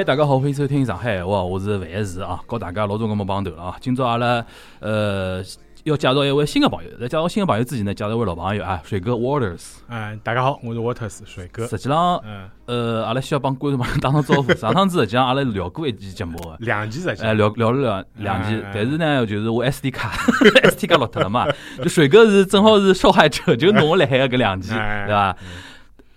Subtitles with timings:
[0.00, 3.76] 哎，大家好，欢迎收听上海话，我是范石啊，告大家老早搿么帮头了啊。
[3.82, 4.42] 今朝阿拉
[4.78, 5.42] 呃
[5.84, 9.60] 要介绍一位新的朋友，在介绍新的朋友之前呢，介绍一位老朋友啊，水哥 Waters。
[9.90, 11.66] 嗯，大家好，我是 Waters 水哥。
[11.66, 14.50] 实际上，嗯，呃，阿拉需要帮观众朋友打声招呼。
[14.56, 20.12] 上趟子实际上阿拉聊过一期节目的，两期实际哎，聊聊了两两期但是呢，就是我 SD 卡
[20.64, 25.36] SD 卡落脱了嘛，就水哥是正好是受害者，就 侬来海个搿两期，哎对伐？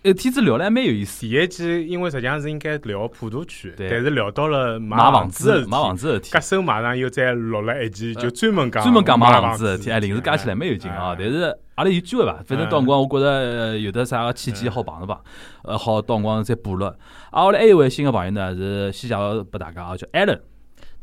[0.04, 6.42] 呃，天子聊了还蛮有意思，第一期因为实际上是应该聊普陀区，对但是聊到了买房房子事体买房子的事体搿。
[6.42, 11.16] 手马上又再录了一期，就专门讲专门讲买买房子的事体，哎，临时加起来蛮有劲啊。
[11.18, 12.34] 但是阿拉有机会伐？
[12.46, 15.18] 反正到辰光我觉着呃有的啥个契机好碰一碰，
[15.64, 16.86] 呃，好到辰光再补录。
[17.32, 20.38] 啊，我来还有一位新的朋友呢，是先介绍拨大家啊，叫 Allen，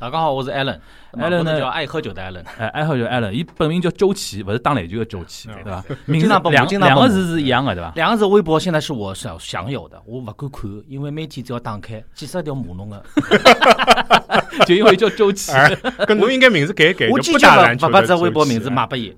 [0.01, 0.79] 大家好，我是 Allen。
[1.13, 2.43] Allen 呢叫爱喝酒的 Allen。
[2.57, 5.85] 哎，爱喝酒 Allen，伊本名叫周琦，勿是打篮球的周琦，嗯对伐？
[6.07, 7.93] 名字两两个字是一样的，对伐？
[7.97, 13.05] 两个字微博现在是我享享有的，我勿敢看，因为每天只要打开几十条骂侬的。
[14.67, 15.69] 就因为叫周琦， 哎，
[16.07, 19.15] 搿侬应该名字改一改，我坚决勿篮球的勿把这微博名字卖拨伊。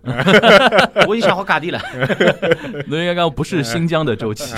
[1.07, 1.81] 我已经想好价钿了。
[2.89, 4.53] 侬应该讲不是新疆的周琦，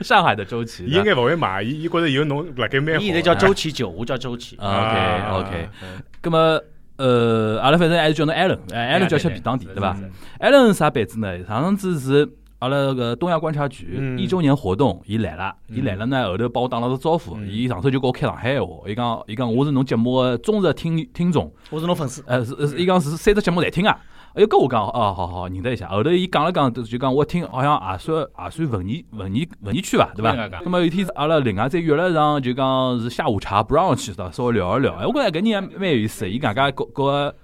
[0.00, 0.84] 上海的周琦。
[0.86, 3.00] 伊应该勿会买，伊伊觉着有侬辣盖蛮好。
[3.02, 4.56] 伊现在叫周琦九，我叫周琦。
[4.56, 6.60] 啊 OK OK，嗯咁么
[6.96, 9.96] 呃，阿拉反正还是叫侬 Allen，哎，Allen 叫吃便当店，对伐
[10.38, 11.36] ？Allen 是啥班子呢？
[11.44, 12.28] 上趟子是
[12.60, 22.22] 阿拉个东亚观察局嗯一周年活动，伊来了，伊来了呢，后头帮我打了个招呼，嗯伊上头就跟我开上海话，伊讲伊讲我是侬节目个忠实听听众，我是侬粉丝。
[22.26, 23.98] 呃，是是伊讲是三只节目侪听啊。
[24.34, 25.88] 哎哟，跟我讲哦，好好认得一下。
[25.88, 34.94] 后头伊讲了讲，就讲我听好像也算也算文艺文艺文艺区伐，对伐那么有一天阿拉另外再约了上，就讲是下午茶 brunch 的，稍微聊一聊。
[34.94, 37.34] 哎，我觉着搿人还蛮有意思的，伊讲讲各各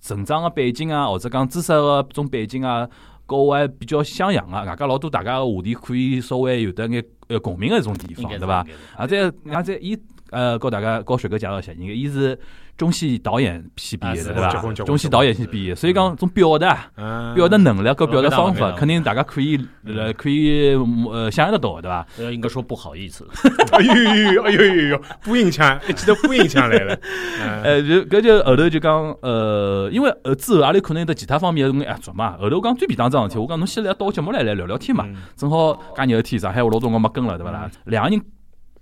[0.00, 2.88] 成长个背景啊，或者讲知识个种背景啊，
[3.26, 8.66] 跟我还比较相像啊，外加老多大家个话题可以稍微有得眼呃共鸣个一种地方，对伐？？
[8.96, 9.94] 啊，再啊再伊
[10.30, 12.38] 呃，告大家告水哥介绍一下，伊是
[12.80, 14.82] 中戏导演系毕业的，对伐结婚结？
[14.82, 20.74] 婚中戏导演系毕业，所以讲种表达、嗯表达能力和表达方法，肯定大家可以呃可以
[21.10, 22.06] 呃想象得到的，对伐？
[22.18, 23.28] 呃，应该说不好意思。
[23.72, 26.98] 哎呦呦呦哎呦呦呦，播音腔，一记头播音腔来了。
[27.42, 37.70] 嗯呃，就搿就后头就讲呃，因为呃之后阿拉可能有得其他方面个合作嘛，后头我讲最便当桩事体，我讲侬先来到我节目来来聊聊天嘛，嗯正好介热天，上海我老早辰光没跟了，对伐啦？
[37.84, 38.20] 两个人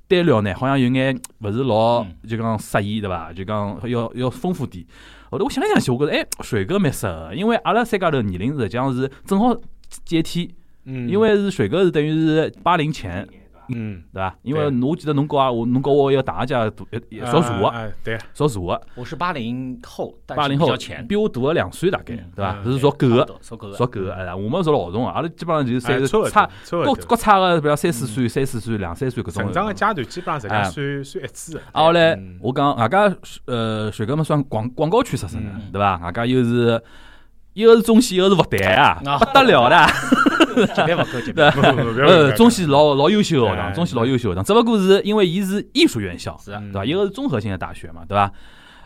[0.09, 3.33] 单聊呢，好像有眼勿是老嗯就讲适意，对伐？
[3.33, 4.85] 就讲要要丰富点。
[5.31, 9.55] 后头我想来想去，我觉着哎，水哥蛮适合，因为阿拉三家头年龄实际上是正好
[10.05, 10.55] 阶梯，
[10.85, 13.29] 嗯，因为是水哥是等于是八零前，
[13.75, 14.35] 嗯，对伐？
[14.43, 22.57] 因为我记得侬跟我侬跟我一个大家大一少数个，哎，对，少数个，我是八零后，八零后比较前，比我大了两岁大概，对伐？
[22.65, 29.45] 嗯是属狗个，属狗属狗个，哎，我们属老重个，阿拉基本上就是三差各各差个，比如三四岁、三四岁、两三岁搿种。
[29.45, 31.61] 成长个阶段基本上实际哎上算算一致的。
[31.73, 33.15] 啊，后来嗯我讲，外加
[33.47, 35.99] 呃，水哥们算广广告区出身的嗯，对伐？
[35.99, 36.83] 外加又是
[37.55, 39.77] 一个是中戏，一个是复旦啊， 啊不得了的。
[40.67, 46.85] 级别勿够，级别对勿够不不不呃，不中戏老老优秀的学哎堂，中戏老优秀的学堂，只不过是因为伊是艺术院校，是啊嗯对伐？
[46.85, 48.33] 一个是综合性的大学嘛，对伐？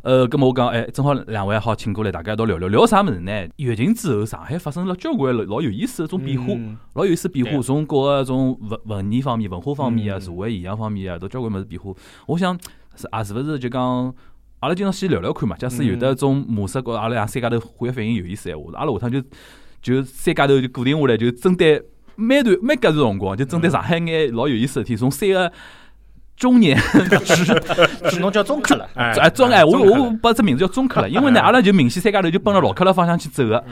[0.02, 3.48] 呃，咁么我讲，哎，正好两位好请过来，大家一道聊聊聊啥物事呢？
[3.54, 11.92] 疫情之后，上海发生了交关老老有意思的一种变化，嗯老有意思的变化，对从各个种文文艺方面、文化方面啊、嗯社会现象方面啊，都交关物事变化。
[12.26, 12.58] 我想
[12.96, 14.12] 是啊，是勿是就讲，
[14.58, 15.56] 阿拉今朝先聊聊看嘛。
[15.56, 19.22] 假使有的种模式和阿拉俩三家头化学反应有意思闲话，阿拉下趟就
[19.82, 21.82] 就三家头就固定下来，就针对
[22.14, 25.52] 每段每隔段辰光，就针对上海眼老有意思的事体，从三个
[26.36, 28.88] 中年直是侬叫中客了。
[28.94, 33.62] 哎哎中哎，我我把这名字叫中客了，因为呢，阿拉就明显三家头就奔着老客了方向去走 个。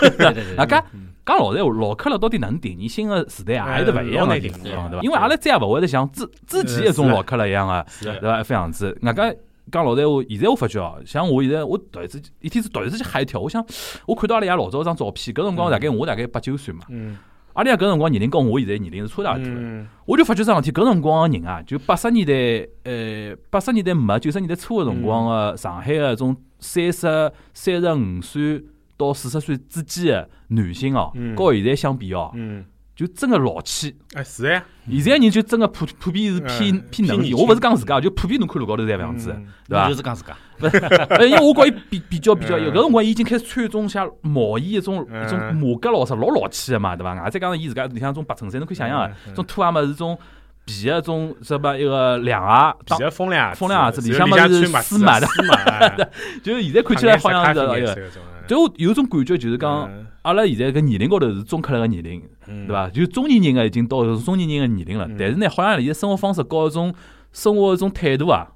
[0.00, 2.88] 对对对大家嗯讲老实闲话，老客了到底哪能定义？
[2.88, 5.00] 新的时代啊，还得勿一样的对伐？
[5.02, 8.40] 因为阿拉再也勿会得像之之前一种老客了一样个，是对伐？
[8.40, 8.96] 一副样子。
[9.02, 9.34] 外加
[9.70, 13.64] 讲老实闲话，现在我发觉哦，像我现在我突然之间一天是突然之间吓一跳，我想
[14.06, 17.16] 我看到阿拉爷老早一张照片，搿辰光大概我大概八九岁嘛，嗯。
[17.54, 19.50] 阿拉爷搿辰光年龄跟我现在年龄是差大多的。
[19.52, 19.88] 嗯。
[20.06, 28.64] 我就发觉桩事体，搿辰光个人啊，就八十年代，呃，八十年代末九十年代初个辰光个上海个种三十三十五岁
[28.96, 32.64] 到四十岁之间个男性哦嗯，和现在相比哦，嗯，
[32.98, 33.94] 就真个老气。
[34.14, 34.60] 哎是呀，
[34.90, 39.94] 现在人就真个普普遍是偏嗯偏能我勿是讲自家，就普遍侬看路高头是这样子，嗯对伐就？
[39.94, 40.36] 是讲自家。
[41.10, 47.14] 呃， 因为我觉伊比比较比较，搿辰光伊已经开始穿一种像毛衣一种嗯一种马甲老啥老老气个嘛，对伐？
[47.14, 50.18] 外再加上伊自家里向种白衬衫，侬可以想象种拖鞋嘛是种
[50.64, 55.26] 皮个种什么一个凉鞋，比当较风凉风凉鞋子里向嘛嘛是丝袜的
[56.42, 57.60] 就是现在看起来好像是
[58.48, 62.88] 咖啡一个，颜色搿种就我有种感觉就是讲，嗯阿拉现在搿年龄高头是中客了个年龄，嗯对伐？
[62.90, 66.94] 就中年人个已经到中年人个年龄了嗯，但是呢，好像现在生活方式和一种
[67.32, 68.48] 生活一种态度啊，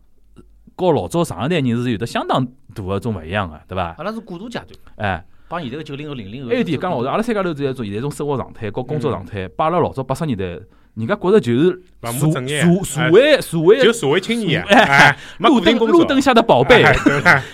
[0.76, 2.44] 和老早上一代人是有得相当
[2.74, 3.94] 大个种勿一样个，对伐？
[3.98, 6.48] 阿拉是过渡阶段，哎，帮现在个九零后、零零后。
[6.48, 10.58] 还有一点讲老实，阿拉三家头这一种现在种生活状态和工作状态，把阿拉老早八十年代，
[10.94, 16.84] 人家觉着就是勿社社社会社会就社会青年，哎路灯路灯下的宝贝。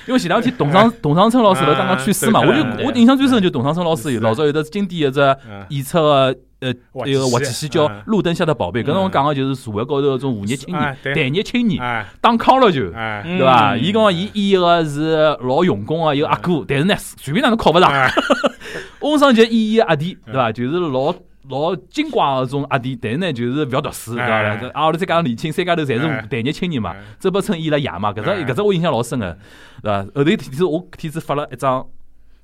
[0.06, 5.64] 因为前两天董尚董尚春老师勿是刚刚去世嘛，我就我印象最深就董尚春老师有老早有得经典一只嗯。
[5.68, 8.02] 演出个呃滑一个滑稽稽戏叫《嗯。
[8.06, 12.04] 路灯下的宝贝》，搿辰光嗯讲个就是社会高头搿种无业青年、待业青年哎。
[12.20, 12.90] 打糠了就。
[12.90, 13.74] 对伐？
[13.74, 13.80] 嗯。
[13.80, 17.88] 伊讲伊演个是老用功个一个阿哥，但是呢，随便哪能考勿上。
[17.88, 18.10] 哎。
[19.00, 20.50] 翁尚杰演一个阿弟，对伐？
[20.50, 21.14] 就是老
[21.48, 24.32] 老精怪个种阿弟，但是呢，就是勿要读书，对伐？
[24.32, 27.02] 哎这阿拉再加上年轻，三家头侪哎是待业青年嘛哎。
[27.18, 29.36] 周伯春伊拉爷嘛，搿只哎搿只我印象老深个，
[29.82, 30.02] 对伐？
[30.02, 31.86] 后头天子我天子发了一张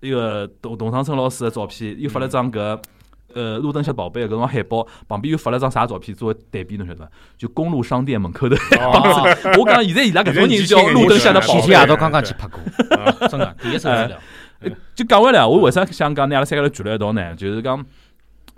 [0.00, 2.78] 那个董董长春老师个照片，又发了张搿。
[3.34, 7.10] 呃，路灯下宝贝搿种海报旁边又发了张啥照片作为对比，侬晓得伐？
[7.36, 8.54] 就公路商店门口头。
[8.78, 9.26] 哦
[9.58, 11.80] 我讲现在伊拉搿种人叫 路灯下的宝贝前天。
[11.80, 12.60] 夜到刚刚去拍过，
[13.26, 14.16] 真个第一手资料。
[14.94, 17.34] 就讲回来，我为啥想讲拿阿拉三个头聚辣一道呢？
[17.34, 17.84] 就是讲，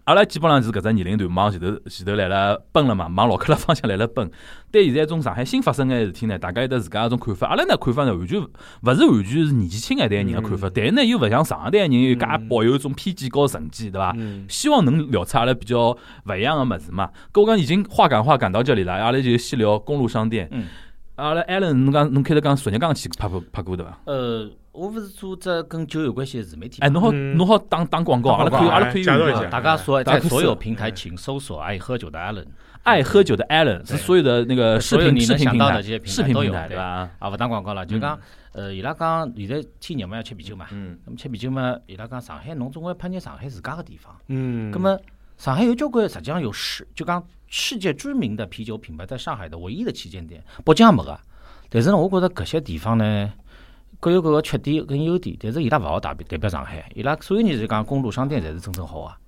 [0.06, 4.30] 阿拉基本上是搿只年龄段往前头前头来了奔了嘛，往老克拉方向来了奔。
[4.70, 7.48] 对现在种上海新发生个事体呢，大家有得自家一种看法。
[7.48, 8.44] 阿拉呢看法呢，完全勿
[8.94, 14.14] 是完全是年纪轻一代人个看法，但是呢又勿像上一代人有介抱有一种偏见和成见，对伐？
[14.16, 15.88] 嗯希望能聊出阿拉比较
[16.26, 17.10] 勿一样个物事嘛。
[17.32, 20.48] 搿我讲已经话赶话赶到这里了，阿拉就先聊公路商店。
[20.52, 20.66] 嗯
[21.16, 23.98] 阿拉 Allen，侬讲侬开头讲昨日刚去拍过拍过对伐？
[24.04, 26.86] 呃，我勿是做只跟酒有关系的自媒体嘛。
[26.86, 27.36] 哎，侬好嗯。
[27.36, 29.44] 侬好打打广告，阿拉可以阿拉可以介绍一下。
[29.46, 32.44] 大家所在所有平台，请搜索“爱喝酒的 Allen”。
[32.82, 36.68] 爱喝酒的 Allen 是所有的那个视频视你能想频平台到的这些视频平台都有对。
[36.68, 37.10] 对吧？
[37.18, 38.16] 啊，勿打广告了，就讲，
[38.52, 40.98] 呃，伊拉讲现在天热嘛要吃啤酒嘛，嗯。
[41.06, 44.96] 那么吃啤酒嘛，伊拉讲上海侬总归拍眼上海自家个地方，嗯，那么
[45.36, 51.18] 上海有交关实际上有世就讲世界知名的啤酒品牌在上海的唯一的旗舰店，北京也没个。
[51.68, 53.32] 但是呢，我觉着搿些地方呢
[54.00, 59.18] 各有各个缺点跟优点，但是伊拉勿好代表代表上海，伊拉所有人就讲公路商店才是真正好啊。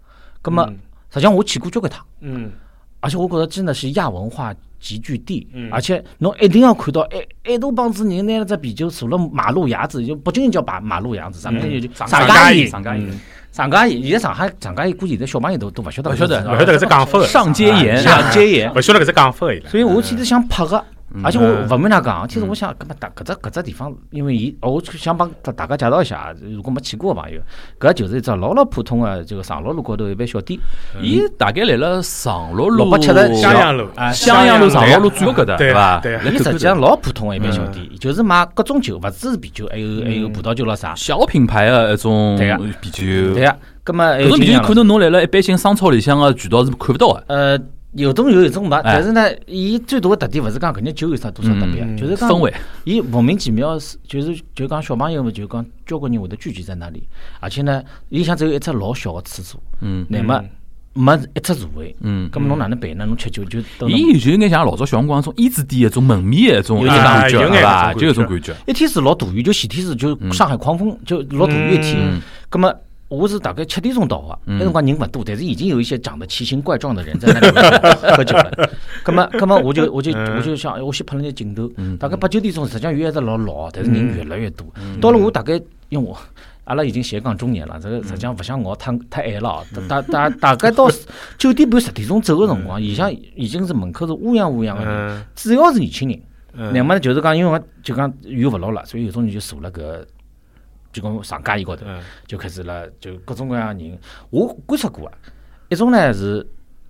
[0.40, 0.78] 葛么嗯
[1.10, 2.04] 实际上我去过交关趟。
[2.20, 2.52] 嗯
[3.00, 13.10] 而且我觉得真的是亚文化集聚地，嗯而且侬一定要看到一一大帮子人拿了只啤酒坐了马路牙子，就北京人叫马马路牙子，上海人就上上家宴，上家宴，
[13.50, 14.02] 上家宴。
[14.02, 18.72] 现在上海上家宴估计现在小朋友都都勿晓得，勿晓得勿晓得搿只讲法个，上街沿上街沿。
[18.74, 19.46] 勿晓得搿只讲法。
[19.66, 20.84] 所以我其实想拍个，
[21.22, 21.68] 而且我嗯。
[21.68, 27.40] 勿瞒㑚讲，其实我想，搿么大搿只搿只地方，因为伊，我想帮大大家介绍一下，如果没去过个朋友，
[27.80, 30.58] 搿就是一只老老普通的这个上洛路高头一爿小店，
[31.00, 33.86] 伊大概来了上洛路六百七十襄阳路。
[33.96, 35.98] 啊襄阳路、长乐路最后搿搭对伐？
[36.00, 36.18] 对。
[36.32, 40.94] 伊实际上老普通个一爿小店，就是卖各种酒，勿只是啤酒，还有还有葡萄酒咾啥。
[40.94, 42.36] 小品牌个一种
[42.80, 47.24] 啤酒，对呀，搿么还搿种啤酒可能侬来了一般性商超里向个渠道是看勿到的。
[47.28, 47.58] 呃，
[47.92, 48.76] 有种有，有种没。
[48.76, 52.54] 哎但是呢，伊最大个特点勿是讲搿眼酒有啥多少特别，嗯就是讲氛围，
[52.84, 57.08] 伊莫名其妙是，就是就讲小朋友嘛就讲交关人会得聚集在那里，
[57.40, 60.42] 而且呢，里向只有一只老小个厕所，嗯乃末
[60.94, 61.94] 没一只座位。
[62.00, 62.28] 嗯。
[62.30, 63.06] 咁么侬哪能办呢？
[63.06, 67.90] 侬吃酒就等伊有就应该像老早小辰光种胭脂店一种门面的一种有一种眼感觉，有眼对伐？
[67.90, 68.56] 搿种就有种感感觉。
[68.66, 72.20] 一天是老大雨，就前天是就上海狂风，就老大雨一天嗯。
[72.50, 72.74] 咁么
[73.08, 77.48] 我是大概七点钟到的，嗯那辰光人勿多，但是已经有一些长得奇形怪状的人在那里
[78.16, 78.70] 喝酒了。
[79.04, 84.66] 咁么，咁么我就我就嗯我就想，我先拍了眼镜头嗯，大概八九点钟，实际上雨还是老老，但是人越来越多。
[85.00, 85.54] 到了我大概，
[85.88, 86.16] 因为我。
[86.64, 89.64] 阿拉已经斜杠中年了，这个实际上勿像我太太晚了哦。
[89.88, 90.86] 大大大概到
[91.38, 96.20] 九点半十点钟走个辰光，里向已经是门口是乌泱乌泱个人，嗯主要是年轻人。
[96.52, 99.80] 嗯乃末就是讲，因为我就讲雨勿落了，所以有种人就坐辣搿
[101.00, 102.02] 就讲上街伊高头，嗯。
[102.26, 103.98] 就开始了，就各种各样的人。
[104.30, 105.12] 我观察过啊，
[105.68, 106.46] 一种呢是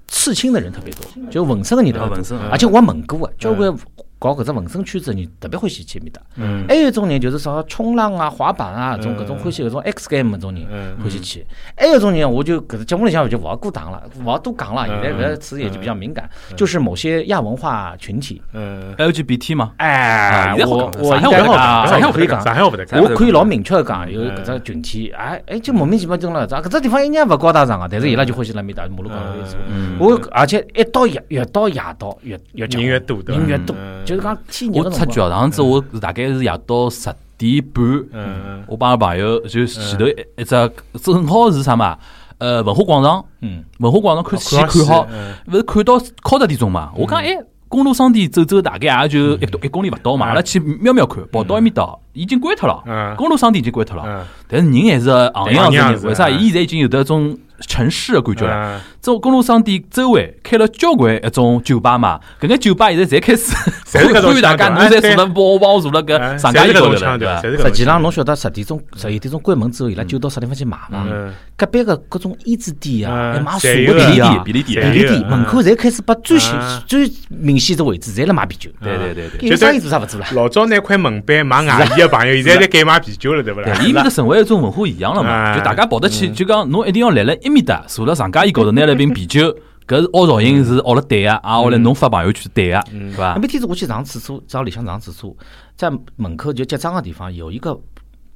[0.06, 3.76] 刺青的人特别多，就纹身的人特别多，而且我也问过啊，交关
[4.18, 6.20] 搞搿只纹身圈子的人特别欢喜去埃面搭。
[6.36, 6.64] 嗯。
[6.68, 11.46] 还有一种人就是啥冲浪啊、滑板啊，搿种搿种嗯欢喜搿种 X game 搿种人嗯欢喜去。
[11.76, 18.42] 还有一种人，我就搿只节目里向我就勿好过堂了，勿好多讲了，现在搿个词也就比较敏感，就是某些亚文化群体。
[18.52, 24.34] 嗯，LGBT 嘛，哎啊，现在好我讲我应该好上海话讲，上海话上海可以讲，上海话勿得讲，我可以老明确的讲，有嗯。
[24.38, 29.58] 搿只群体，哎哎，就莫名其妙蹲了搿只搿只地方一眼勿高大上个，但是伊拉就欢喜辣面搭马路高头一坐。
[29.68, 35.04] 嗯，我而且一到夜越到夜到越越人越多人越多嗯，就是讲天热我出。
[35.06, 40.70] 脚上子，我大概是夜到十点半，嗯我帮阿拉朋友就前头一一只
[41.02, 41.98] 正好是啥嘛？
[42.38, 46.90] 呃，文化广场，嗯，文化广场看戏看看好，嗯勿是看到靠十点钟嘛？
[46.96, 47.36] 我讲哎。
[47.70, 56.28] 公路商店走走，大概也就一多一公里勿到嘛，阿拉去瞄瞄看，跑到埃面搭已经关脱了，嗯公路商店已经关脱了，嗯但是人还是行业行行业是人，为啥？
[56.28, 58.80] 嗯伊现在已经有得种城市的感觉了。
[59.08, 63.54] 啊这公路商店周围开了交关一种酒吧嘛，搿眼酒吧现在侪开始
[64.20, 71.06] 呼吁大家，侬侪坐了包包坐了哎搿上街侪是搿高头了，对伐实际上，侬晓得十点钟、十一点钟关门之后，伊拉就到啥地方去买嘛？
[71.10, 71.32] 嗯。
[71.56, 73.34] 隔壁个各种胭脂店啊，嗯。
[73.34, 74.42] 还买茶个店啊。
[74.44, 75.30] 便，利店便利店嗯。
[75.30, 78.70] 门口侪开始把最显啊最明显的位置，侪辣卖啤酒。
[78.82, 79.56] 对对对对。
[79.80, 80.26] 做啥勿做了？
[80.34, 83.72] 老早拿块门板卖外衣的朋友，现在在改卖啤酒了，对勿啦？
[83.82, 85.58] 伊面搭成为一种文化现象了嘛，哎。
[85.58, 89.40] 就大家跑得去，就讲侬一定要立辣埃面搭，坐辣长街椅高头拿了瓶啤酒，
[89.86, 93.36] 搿是凹造型是凹了对个，啊，后来侬发朋友圈对个，对伐？
[93.36, 95.34] 每天子我去上厕所，找里向上厕所，
[95.76, 97.78] 在门口就结账的地方有一个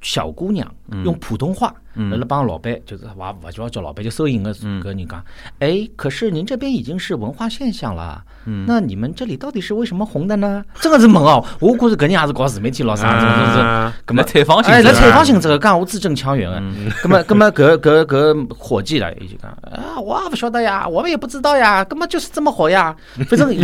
[0.03, 0.69] 小姑娘
[1.03, 5.23] 用普通话，来了帮老板，就是哇勿就要叫老板，就收银的搿人讲，
[5.59, 8.21] 哎，可是您这边已经是文化现象了，
[8.67, 10.63] 那你们这里到底是为什么红的呢？
[10.81, 13.59] 真的是问哦，我觉着搿人也是搞自媒体老啥，是是是。
[13.59, 16.57] 啊咁么采访性哎，采访性质个，讲我字正腔圆个。
[17.01, 22.93] 咁么， 咁么，搿搿搿伙计来伊就讲啊，我也勿晓得呀，我们也不知道呀，根本就是这么火呀。
[23.29, 23.63] 反正伊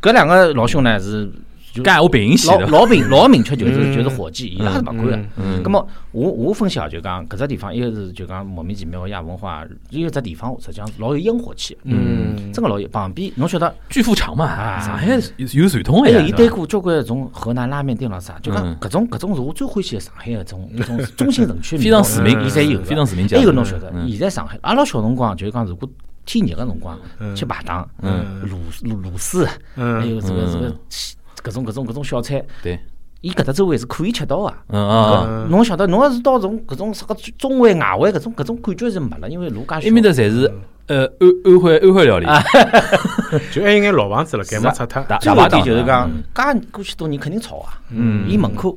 [0.00, 1.30] 搿 两个老兄呢是
[1.72, 5.18] 就干我平息的，老老明 老明确就是就是伙计，伊拉是勿管个。
[5.36, 11.74] 嗯咁么我我分析啊，就讲搿只地方，一个是就讲莫名其妙个亚文化，一个只地方实际上老有烟火气。
[11.74, 12.88] 的，嗯，真个老有。
[12.88, 18.76] 旁边侬晓得，巨富强嘛，啊上海有有传统还个呀，对伐有伊对过交关种河南拉面店咾啥，就讲嗯。
[18.80, 21.84] 搿种搿种是我最欢喜个上海个种种 中心城区的。
[21.84, 22.84] 非常市民伊侪有的。
[22.84, 24.10] 非常市民家还有侬晓得，嗯。
[24.10, 25.88] 现在上海阿拉小辰光就是讲，如果
[26.26, 27.36] 天热个辰光嗯。
[27.36, 28.42] 吃排档，嗯。
[28.44, 28.56] 卤
[28.88, 29.46] 卤卤丝，
[29.76, 30.00] 嗯。
[30.00, 30.76] 还有这个这个嗯
[31.42, 32.78] 搿种搿种搿种小菜，对，
[33.20, 34.54] 伊搿搭周围是可以吃到个。
[34.68, 39.80] 嗯啊，嗯侬晓得，侬要是到种搿种啥个中环、外环搿种搿种感觉是没了，因为路介小。
[39.80, 40.50] 埃面搭侪是
[40.86, 42.26] 呃安安徽安徽料理，
[43.52, 45.02] 就还有眼老房子了，盖没拆脱。
[45.04, 46.22] 大最后一大排档点就是讲嗯，
[46.60, 47.78] 介过去多年肯定吵啊。
[47.90, 48.76] 嗯伊门口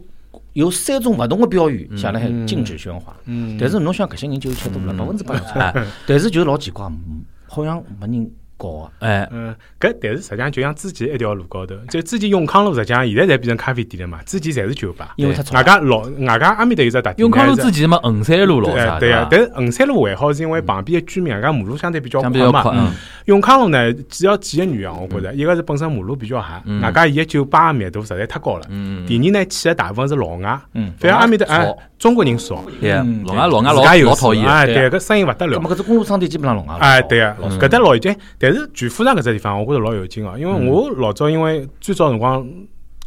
[0.53, 3.15] 有三种勿同的标语写了海禁止喧哗。
[3.25, 5.43] 嗯但是侬想搿些人就吃多了，百分之八十。
[6.05, 8.31] 但是就老奇怪，嗯好像没人
[8.63, 9.07] 搞个。
[9.07, 15.13] 哎，嗯，搿但是实际上就像之前一条路高头，就之前永康路实际上现在侪变成咖啡店了嘛，之前侪是酒吧。
[15.17, 22.63] 因为它吵外加老外加阿面搭有只特点，永康路之前嘛，衡山路老啥，对对呀，但是衡山路还好，是因为旁边的居民外加马路相对比较宽嘛。
[22.73, 22.91] 嗯。
[23.25, 26.81] 永康路呢，主要几个原因啊，我觉着，一个是本身马路比较狭，嗯。
[26.81, 28.65] 外加伊个酒吧密度实在太高了。
[28.69, 29.05] 嗯。
[29.05, 30.93] 第二呢，去的大部分是老外，嗯。
[30.97, 32.63] 反而阿面搭哎，中国人少，
[33.25, 35.53] 老外老外自家有老老讨厌，哎，对对，搿生意勿得了。
[35.53, 35.69] 那么。
[35.73, 36.77] 搿只公路商店基本上老外。
[36.79, 40.67] 哎，对个，搿搭老已经，但是全富场搿只地方，我觉着老有劲哦，因为嗯。
[40.67, 42.47] 我老早因为最早辰光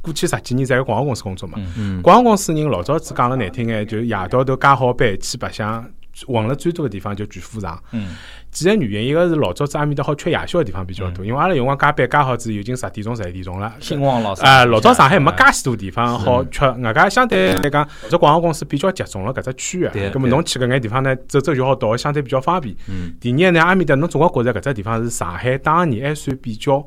[0.03, 2.01] 过去十几年在广告公司工作嘛，嗯。
[2.03, 5.85] 广告公司人老早子讲了难听眼，就夜到头加好班去白相，
[6.27, 7.83] 混了最多个地方就全富场。
[7.93, 8.17] 嗯，
[8.51, 13.75] 几个原因，一个是老早子阿面搭好吃夜宵个地方比较多，因为阿拉有辰光加班加好子已经十点钟、十一点钟了。
[13.81, 14.43] 兴旺老师。
[14.43, 22.75] 啊，老早上海没介许多地方好吃，外加相对来讲，这广告公司比较集中了搿只区域，对葛么侬去搿眼地方呢，走走就好到，相对比较方便。
[22.89, 26.85] 嗯第二呢，阿面搭侬总归觉着搿只地方是上海当年还算比较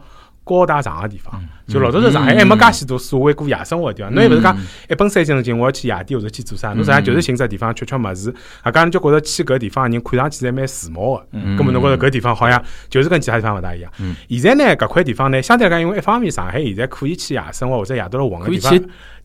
[0.50, 1.40] 高大上个地方。
[1.68, 4.58] 就老早在上海还没介许多所谓过夜生活个地方，侬又勿是讲
[4.90, 11.26] 一本三斤斤我要去夜店或者去做啥，侬实际上就是寻只地方吃吃物事，啊，家侬就觉着去搿地方个人看上去侪蛮时髦个。
[11.56, 13.92] 葛么侬觉着搿地方好像就是跟其他地方勿大一样。
[14.30, 18.74] 现在呢，搿块地方呢，相对来讲，因为一方面上海现在可以去夜生活或者夜到了混个地方。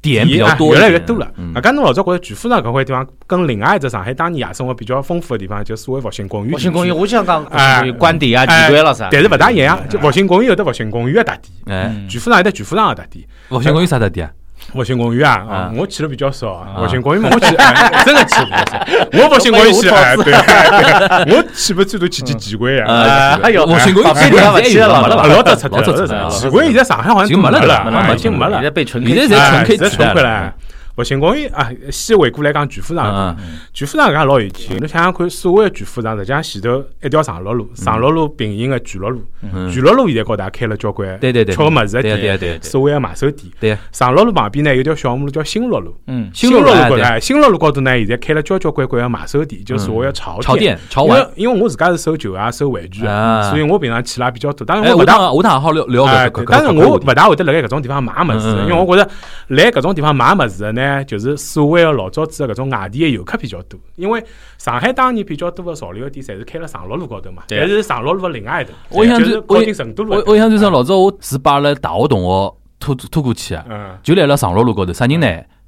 [0.04, 1.32] 点比较多一越，来越多了。
[1.36, 6.52] 嗯啊，搿侬老早觉着全富场搿块地方跟另外一只上海当年夜生活比较丰富的地方，就所谓复兴公园。
[6.52, 9.08] 复兴公园，我想讲哎观点啊、哎景观了啥。
[9.10, 13.26] 但是勿大一样，就复兴公园有得复兴公园个特点，哎，全富场有得全富场个特点。
[13.48, 14.32] 复兴公园啥特点啊？
[14.72, 16.66] 复兴公园啊，我去了比较少啊。
[16.78, 19.24] 复兴公园嘛，我去 哎真的去了比较少。
[19.24, 22.86] 我复兴公园去，我哎，对，我去不最多去几几回啊。
[22.88, 25.26] 呃，哎呦复兴公园哎现在哎现在没了吧？
[25.26, 26.28] 老早出，老早。
[26.28, 28.62] 几回现在上海好像已经没了了，已经没了现。
[28.64, 30.52] 在被纯现在了。
[30.96, 34.76] 复兴公园啊，先回过来讲全富场嗯，全富场搿家老有劲。
[34.78, 39.68] 侬想想看，所谓的全富场，实际上前头一条长乐路，长乐路平行个巨乐路，嗯。
[39.72, 43.52] 全乐路现在高头也开了交关对对对吃个物事的对对店，所谓的买手店。
[43.58, 50.78] 对，长乐路旁边呢有条小马路叫新乐路，嗯，新乐路高头，哎新乐路高头呢现在开了交交关关个买手店，就所谓的潮潮店。
[50.88, 51.30] 潮因为玩。
[51.34, 54.64] 因为我自家是收旧啊、收玩具啊所以我平常去了也比较多。
[54.64, 56.06] 当然哎，我勿大下趟下趟好好聊聊
[56.46, 58.66] 但是我勿大会得辣盖搿种地方买物事，嗯嗯。
[58.66, 59.10] 嗯因为我觉着
[59.48, 63.78] 来搿种地方买物事的呢，就是所谓的老早子的搿种外地的游客比较多。
[63.96, 64.22] 因为
[64.58, 67.58] 上海当年比较多的潮流的店，侪是开了长乐路高头嘛，对。
[67.58, 73.98] 但是长乐路的另外一头，我印象就靠最我印近成都路我我印象最深，老早我是把阿拉大学同学拖拖过去啊，嗯。
[74.02, 75.26] 就来了长乐路高头，啥人呢？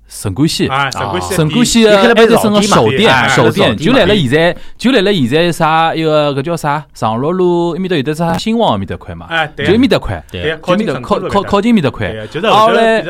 [0.09, 0.69] 陈冠希。
[0.69, 12.15] 啊，陈冠希的陈冠希伊开了杯的埃德森个首店，早店嘛首店哎早就来了店现在，就来了现在啥一个搿叫啥长乐路埃面搭有得啥新旺埃面搭块嘛，就埃面搭块，就埃面靠靠靠近埃面搭块
[12.51, 13.03] 后来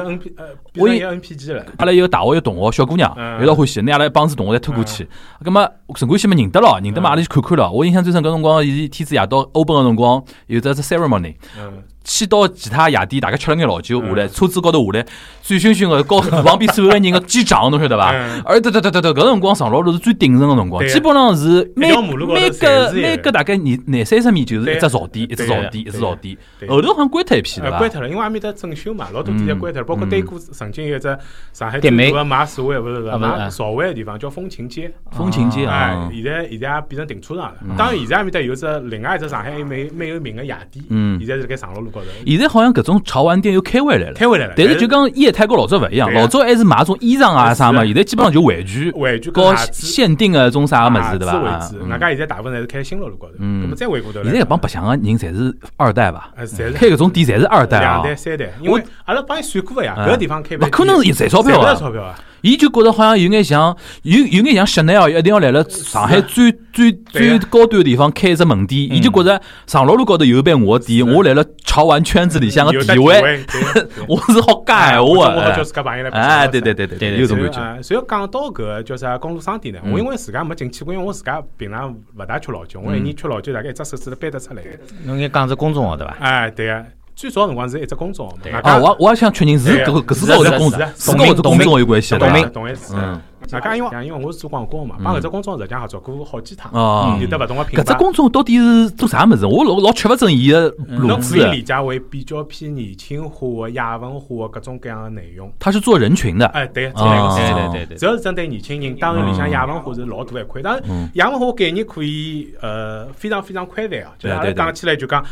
[0.78, 3.42] 我也变成一个 N P G 了，阿拉有个大学有同学小姑娘，嗯。
[3.42, 5.08] 一道欢喜，拿阿拉一帮子同学侪拖过去。
[5.42, 7.70] 葛末陈冠希嘛认得咯，认得嘛，阿拉去看看咯。
[7.70, 15.06] 我印象最深搿辰光，伊天子夜到 open 个辰光，有只只 ceremony，嗯，去到其他夜店，大概吃了眼老酒，下来车子高头下来，
[15.42, 18.40] 醉醺醺个，告诉旁边所有个人个机长，侬晓得伐嗯？
[18.44, 26.36] 而对对对对对，搿辰光上老路是最鼎盛个辰光，基本上是每一条马路高头每侪个每个个大概廿廿三十米就是一只槽店，一只对槽店，一只槽店。
[26.68, 27.90] 后头好像关脱一批对呃，伐关？
[27.90, 31.18] 脱了，因为埃面搭整修嘛，老多店侪关脱了，包括对过曾经有一只
[31.52, 32.12] 上海最店妹。
[32.12, 37.56] 大个卖茶位，勿是卖茶位个地方叫风情街，风情街哎啊，，现在现在也变成停车场了。
[37.76, 41.18] 当然，现在埃面搭有只另外一只上海蛮蛮有名个夜店，嗯。
[41.18, 41.95] 现在是辣盖长乐路高头
[42.26, 44.14] 现在好像搿种潮玩店又开回来了。
[44.14, 44.54] 开回来了。
[44.56, 51.38] 但是就讲业态跟老早勿一样，老早还是买种衣裳啊啥嘛，是现在基本上就玩具、玩具跟搞限定的种啥个物事对伐？
[51.38, 53.62] 为啊外加现在大部分侪是开新乐路高头，嗯。
[53.62, 56.30] 那么再回过头来，现在搿帮白相个人侪是二代伐？
[56.74, 58.02] 开搿种店侪是二代啊。
[58.02, 61.62] 两，代、三代，因为阿拉帮伊算过个呀，啊搿个地方开勿可能是赚钞票啊。
[61.62, 62.14] 赚钞票啊！
[62.46, 75.64] 伊就觉得好像有眼像有有眼像香奈儿，一定要来了上海最最最高端个地方开一只门店，伊就觉着长乐路高头有一爿我的店，我来了潮玩圈子里向个地位，位， 对对我是好讲闲话我好个叫。
[75.64, 77.82] 自家朋友来哎，对对对对对对有种感觉。
[77.82, 79.80] 所以讲到搿叫啥公路商店呢？
[79.84, 84.62] 嗯我因为自家没进去过，因为我自家平常勿大吃老酒，我一年吃老酒大概一只手指头掰得出来。
[85.04, 86.16] 侬应该讲是公众号对伐？
[86.20, 86.84] 哎，对个，
[87.16, 92.34] 最早辰光是一只公众号嘛，外啊，加我我也想确认是对搿搿是跟我的公是跟我的公众号有关系的，同对吧？
[92.44, 92.94] 名同一次。
[92.94, 93.18] 嗯
[93.48, 97.98] 外加因为因为我是做广告嘛，帮搿只公众号实际上合作过好几趟，哦有得勿同个品牌搿只牌。
[97.98, 99.46] 公众到底是做啥物事？
[99.46, 101.48] 我老老吃勿准伊个路侬可子的。
[101.48, 105.48] 以理解为比较偏年轻化、亚文化各种各样的内容。
[105.60, 108.96] 他是做人群的，哎，对，对对对对主要是针对年轻人。
[108.96, 110.60] 当然，里向嗯亚文化是老大一块。
[110.60, 114.10] 当然嗯，亚文化概念可以呃非常非常宽泛啊。
[114.18, 115.24] 就是阿拉讲起来就讲，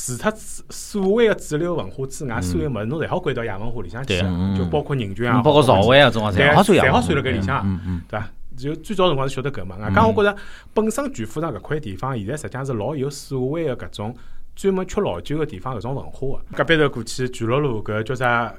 [0.00, 0.32] 除脱
[0.70, 4.16] 所谓个主流文化之外，所有物事侬侪好归到亚文化里向去
[4.56, 8.30] 就包括人群啊，包括社会啊，种啊，侪好算侪好辣盖里向，对伐？
[8.56, 9.76] 就最早辰光是晓得搿嘛。
[9.76, 10.36] 外加我觉着
[10.72, 14.14] 本身巨富上搿块地方，现在实际上是老有所谓个搿种
[14.54, 16.56] 专门吃老酒个地方搿种文化个。
[16.56, 18.54] 隔壁头过去巨鹿路搿叫啥？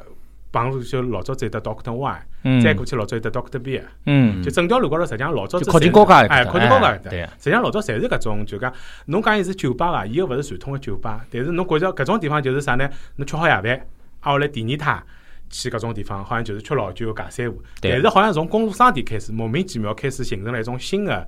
[0.51, 2.61] 旁路就老早走得 Doctor Y，嗯。
[2.61, 4.41] 再过去老早有得 Doctor B，嗯。
[4.43, 8.73] 就整条路高头实际上老早子就靠近高架哎，靠近高架哎对实际上老早侪是搿种，就讲
[9.05, 12.89] 侬讲伊是酒吧伐，伊又勿是传统个酒吧，但是侬觉着搿种地方就是啥呢？
[13.15, 13.75] 侬吃好夜饭，
[14.21, 15.03] 啊，后来第二趟
[15.49, 17.61] 去搿种地方，好像就是吃老酒、尬三胡。
[17.81, 21.27] 对但是好像从公路商店开始，莫名其妙开始形成了一种新的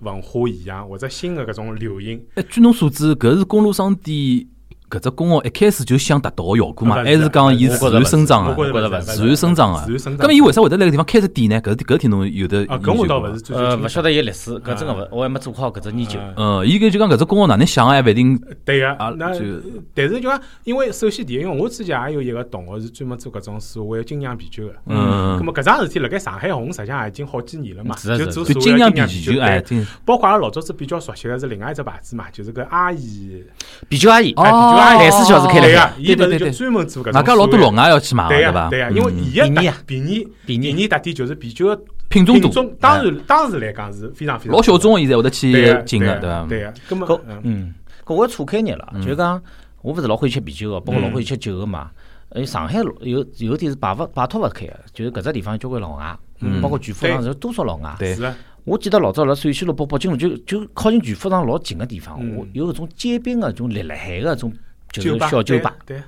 [0.00, 1.08] 文化现象，或者。
[1.08, 2.22] 新的搿种流行。
[2.34, 4.46] 哎，据侬所知，搿是公路商店
[4.88, 6.94] 搿只公号一开始就想达到个效果嘛？
[6.96, 8.54] 还是是讲伊自然生长个？
[9.00, 10.24] 自然生长个自然生长。
[10.24, 11.60] 咁么伊为啥会得辣个地方开只店呢？
[11.60, 16.20] 搿搿天侬有的啊，搿我倒勿是最呃，最清楚勿晓得伊历史，搿真个勿，我还没做好搿只研究。
[16.36, 18.40] 嗯呃，伊搿就讲搿只公号哪能想个还勿一定。
[18.64, 19.44] 对个、啊那就
[19.92, 24.74] 但是就讲，因为首先第一，因为我之前也有一个同学是专门做搿种所谓精酿啤酒个。
[24.86, 27.96] 嗯咁，么搿桩事体辣盖上海红，实际上也已经好几年了嘛。
[27.96, 29.60] 就是做就所谓精酿啤酒，啤哎，
[30.04, 33.42] 包括阿拉老早子比较熟悉个是另外一只牌子嘛，就是搿阿姨，
[33.88, 37.12] 啤酒阿姨，哦哎啤酒阿姨廿四小时开了对个，伊勿是就对对对对专门做搿种。
[37.14, 37.70] 外加老多老。
[37.70, 38.34] 外要去买个，伐？
[38.34, 45.52] 对呀对呀，因为嗯伊个便宜啊便宜便宜特点就是啤酒个品种多品种，当哎然当时来讲是非常非常老小众个，现在会得去
[45.84, 46.46] 进个，对对伐？
[46.48, 49.40] 对个，咁么搿嗯嗯，搿我错开眼了，嗯就是讲
[49.82, 51.90] 我勿是老欢喜吃啤酒个，包括老欢喜吃酒个嘛。
[52.30, 57.94] 呃，上海有有点是摆勿摆脱勿开个，就是搿只地方有交关老外，嗯包括巨富场是多少老外。
[57.98, 58.16] 对
[58.64, 64.52] 我记得老早辣陕西路、北北京路，就就靠近巨富场老近个地方，嗯我有搿种街边个种立辣海个种
[64.92, 66.02] 就是小酒吧，对，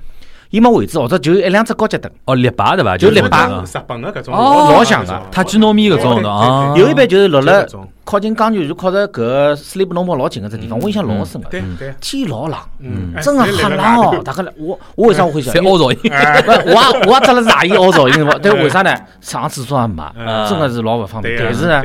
[0.51, 2.97] 伊没位置，或者就一两只高脚凳，哦，立牌对伐？
[2.97, 4.35] 就是立牌啊日本个搿种。
[4.35, 7.89] 哦老像个塔基诺米搿种的啊，有一般就是落辣就搿种。
[8.05, 11.49] 靠近江南，就靠着搿 Sleep No More 老近个只地方，我印象老深个。
[11.51, 14.23] 对对，天老冷，嗯，哎真个谁来了很冷哦！
[14.25, 15.55] 大概我我为啥我会想？
[15.55, 16.11] 因为侪凹造型。
[16.11, 16.41] 哎。
[16.41, 18.97] 不，我也我也扎了大衣凹造型，但为啥呢？
[19.21, 21.37] 上厕所也没，嗯真个是老勿方便。
[21.39, 21.83] 但是呢，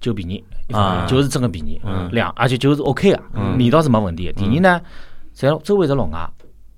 [0.00, 1.06] 就便宜，一啊。
[1.06, 3.20] 就是真个便宜嗯，两而且就是 OK 个，
[3.56, 4.32] 味道是没问题的。
[4.32, 4.80] 第二呢，
[5.36, 6.28] 侪周围是老外，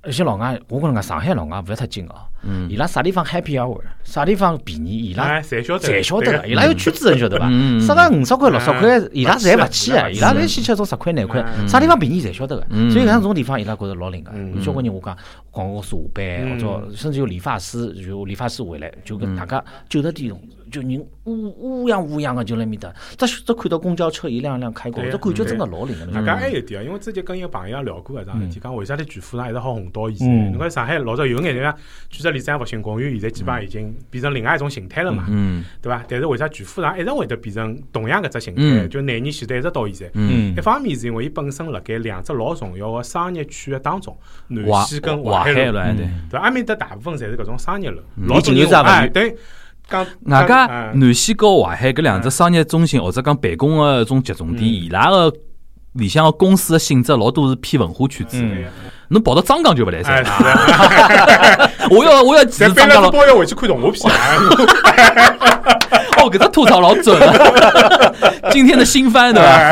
[0.03, 7.81] 而且老外我跟侬讲，上海老外勿要太精哦，嗯伊拉啥地方 happy hour，啥地方便宜，伊拉哎，侪晓得，侪晓得个，伊拉有圈子人晓得伐嗯嗯？
[7.81, 12.67] 啥个五十块、六十块嗯，伊拉侪勿去个，伊拉侪先吃种十块、廿块，嗯啥地方便宜侪晓得个。
[12.71, 14.33] 嗯所以像种地方，伊拉觉着老灵个。
[14.35, 15.17] 嗯有交关人我讲
[15.51, 16.25] 广告公司下班，
[16.59, 20.41] 嗯或者甚至有理发师，就理发师回来，就嗯跟大家九十点钟，
[20.72, 26.06] 就人乌乌泱乌泱个就辣面搭，只只看到公交车一辆一辆开过，对这感觉真个老灵个。
[26.12, 30.26] 大家还有一点啊，因为之前跟一个朋友也聊过搿桩事体，讲为啥体巨富场一直好红到现在？
[30.26, 31.76] 嗯侬看上海老早有眼人家，
[32.08, 36.02] 举只里山复兴公园现在基本上已经变成另外一种形态了嘛，嗯对伐？
[36.08, 38.62] 但是为啥巨富上一直会得变成同样搿只形态？
[38.62, 40.11] 嗯就廿年前头一直到现在。
[40.14, 44.16] 嗯一方面是因为伊本身辣盖两只老重要个商业区个当中，
[44.48, 45.94] 南华西跟淮海路，对。
[45.96, 46.38] 对伐？
[46.40, 49.37] 埃面搭大部分侪是搿种商业楼，嗯老多人离景流站哎，勿对，
[49.90, 55.33] 讲外加嗯南溪和淮海搿两只商业中心或者讲办公个种集中地，伊拉个
[55.95, 58.38] 里向个公司个性质老多是偏文化圈子。
[58.40, 58.64] 嗯
[59.09, 63.11] 侬跑到张江就勿来哎， 塞我要我要歧侪背了视张江了。
[63.11, 64.16] 包要回去看动画片啊！
[66.16, 68.14] 哦，搿只吐槽老准了。
[68.51, 69.71] 今天的新番对伐？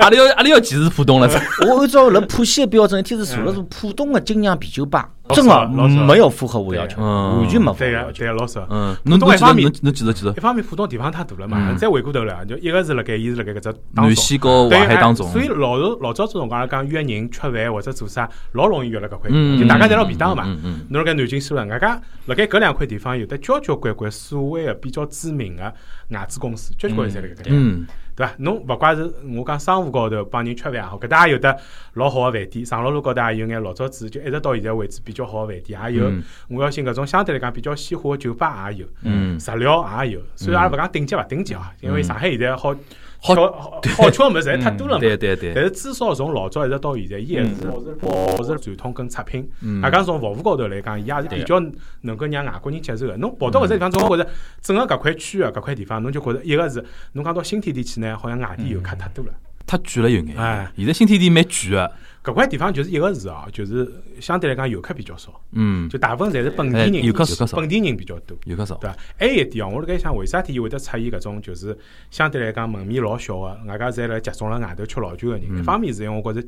[0.02, 1.28] 阿里要阿里要歧视浦东了。
[1.68, 8.18] 我按照人浦西的标准，一天是坐了是浦东的精酿啤酒吧，老真的少老少没有符合我要求，嗯完全没符合要求。
[8.24, 8.66] 对个，老少。
[8.70, 14.04] 嗯，侬侬一方面侬侬记得记得一方面，浦东地方太大了嘛，嗯再回过头来，就一个是辣盖伊是辣盖搿只当中。
[14.04, 15.28] 南西和对哎淮海当中。
[15.30, 20.44] 所以老早老早子辰光，阿拉讲约人吃饭或者做啥，老容易约辣搿块就大家侪老便当嘛。
[20.88, 25.72] 侬辣盖南京西路，外加辣盖搿两块地方有得交交关关所谓个比较知名的
[26.10, 27.58] 外资公司，交交关关侪辣搿地方。
[27.58, 27.86] 嗯
[28.20, 28.34] 对伐？
[28.38, 31.56] 侬勿怪是我讲商务高头帮人吃饭也好，搿搭也有得
[31.94, 40.20] 老好个饭店，长乐路高头也有眼老早子就一直到现在为止比较好个饭店，也有嗯五幺星搿种相对来讲比较鲜活个酒吧也有，嗯食料也有。
[40.36, 42.76] 虽然阿拉勿讲顶级勿顶级啊，因为上海现在好好
[43.22, 45.00] 好好好吃个物事实在太多了嘛。
[45.00, 47.54] 对对对但是至少从老早一直到现在，伊还是
[48.00, 49.48] 保持传统跟出品。
[49.60, 51.62] 嗯啊讲从服务高头来讲，伊也是比较
[52.00, 53.16] 能够让外国人接受的。
[53.18, 54.30] 侬跑到搿只地方，总归觉着
[54.62, 59.32] 整个搿块区域搿块地方，侬就觉着一个是侬讲到新天地去呢，好像外地游客太多了。
[59.66, 60.72] 太贵了有眼哎。
[60.76, 61.92] 现在新天地蛮贵个。
[62.22, 68.36] 搿块地方就是一个是啊，就是相对来讲游客比较少，嗯，就大部分侪是本地哎人，游客少本地人比较多。
[68.44, 68.74] 游客少。
[68.76, 68.96] 对伐？
[69.18, 71.76] 还有一点哦，我辣盖想，为啥体伊会得出现搿种就是
[72.10, 75.46] 相对来讲门面老小个，外加侪来集中辣外头吃老酒个人。
[75.48, 76.46] 嗯一方面是因为我觉着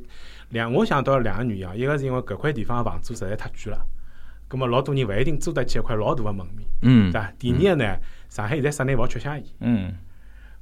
[0.51, 3.79] 两，我想到两个原因啊，一个是因为搿块地方个房租实在太贵了，
[4.49, 7.33] 葛末老多人勿一定租得起一块老大个门面，嗯对，伐？
[7.39, 7.97] 第二个呢，
[8.29, 9.95] 上海现在室内勿好吃香烟，嗯，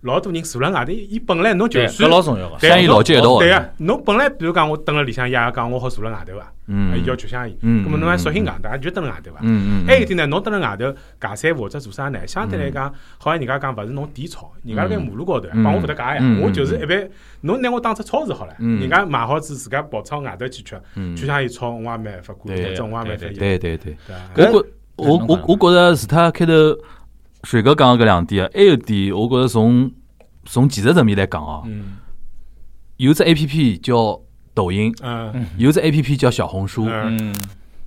[0.02, 2.56] 老多人坐辣外头，伊本来侬就对，搿算老重要个。
[2.58, 9.40] 对香烟老结一道的对个，侬本来比如讲我蹲辣里向夜讲我好坐辣外头伐，嗯伊要吃香烟，嗯葛末侬还索性硬的，就蹲辣外头伐。
[9.42, 9.86] 嗯嗯。
[9.86, 12.26] 还有一点呢，侬蹲辣外头架三或者做啥呢？
[12.26, 17.10] 相对来讲，好像人家讲勿是侬点钞，人家辣盖马路高头嗯帮我负责架呀嗯，我就是一般，
[17.42, 23.96] 侬拿我当只超市好了，嗯人家买好子自家跑超外头去吃，嗯就像有钞我也没办法管，对或者我也没办法对用，对对对。
[24.34, 26.52] 我觉我我我觉着除脱开头
[27.44, 29.90] 水哥讲个搿两点啊，还有一点，我觉着从
[30.44, 31.96] 从技术层面来讲哦，嗯。
[32.96, 34.20] 有只 A P P 叫
[34.52, 37.34] 抖音，嗯有只 A P P 叫小红书，嗯嗯，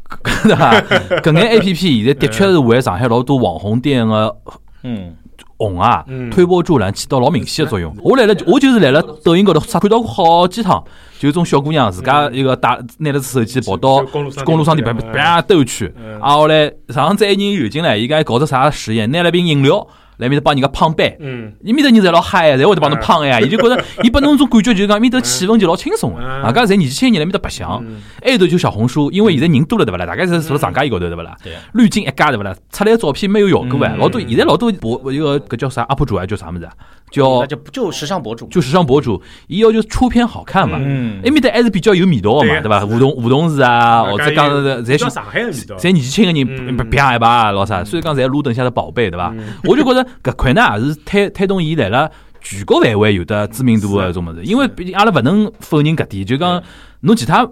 [0.44, 0.82] 对伐？
[1.22, 4.36] 搿眼 A P P 现在的确是为上海老多网红店个
[4.82, 5.16] 嗯，
[5.58, 6.30] 红啊嗯。
[6.30, 7.96] 推波助澜起到老明显的作用。
[8.04, 10.84] 我来了，我就是来了抖音高头刷 看到过好几趟，
[11.20, 14.96] 就有种小姑娘自家一个打拿了只手机跑到公路商店公路商店嗯。
[14.98, 16.20] 边边兜一圈，嗯。
[16.20, 19.86] 啊后来上趟子一人游进来，伊讲搞只啥实验，拿了瓶饮料
[20.18, 21.16] 来面头帮人家胖杯。
[21.20, 27.84] 嗯伊面头人侪老嗨呀，侪会得帮侬胖个呀，伊就觉着伊拨侬种感觉就是讲，面头气氛就老轻松个，嗯大家侪年纪轻人来面头白相。
[27.86, 30.06] 嗯还有头就小红书，因为现在人多了对勿啦？
[30.06, 31.36] 大家侪坐辣上家伊高头对勿啦？
[31.44, 32.56] 对滤镜一加对勿啦？
[32.72, 36.72] 出来个照片没有效果哎，嗯老多现在老多博一个搿叫啥 UP 主啊，叫啥物事啊？
[37.14, 40.80] 叫那就就时尚博主，就时尚博主，伊要求出片好看嘛。
[40.82, 41.22] 嗯。
[41.24, 42.80] 埃面搭还是比较有味道个嘛，对对伐？
[42.86, 46.76] 互动互动是啊，或者讲是侪上海个味道，侪年纪轻个人嗯。
[46.76, 49.54] 啪啪一把老啥，所以讲侪路灯下的宝贝对伐嗯？
[49.66, 52.10] 我就觉着搿块呢也是推推动伊来了
[52.42, 56.62] 全国范围有的知名度个搿种物事，因为毕竟阿拉勿能否认搿点，就讲
[57.02, 57.48] 侬其他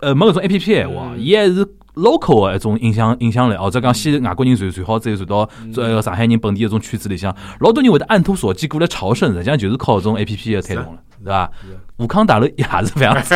[0.00, 1.20] 呃没搿种 A P P 闲话，嗯。
[1.20, 1.66] 伊还是
[1.98, 5.48] local 个一种影响影响力，或者讲先外国人传传好之后传到
[5.82, 11.50] 呃上海人本地一种圈子里向，老多人会得按图索骥过来朝圣，实际上就是靠搿种 A P P 个推动了，对伐？
[11.98, 13.34] 武康大楼也是搿样子，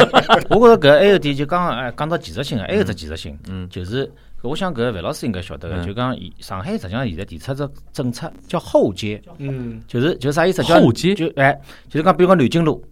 [0.48, 3.68] 我觉着搿还有点就讲哎，讲到技术性个，还有只技术性，嗯。
[3.68, 4.10] 就是
[4.42, 5.86] 我想搿范老师应该晓得个，嗯。
[5.86, 10.62] 就讲以上海实际上现在提出只政策叫后街，嗯就是就是啥意思？
[10.62, 11.52] 叫后街就哎，
[11.88, 12.84] 就是讲比如讲南京路，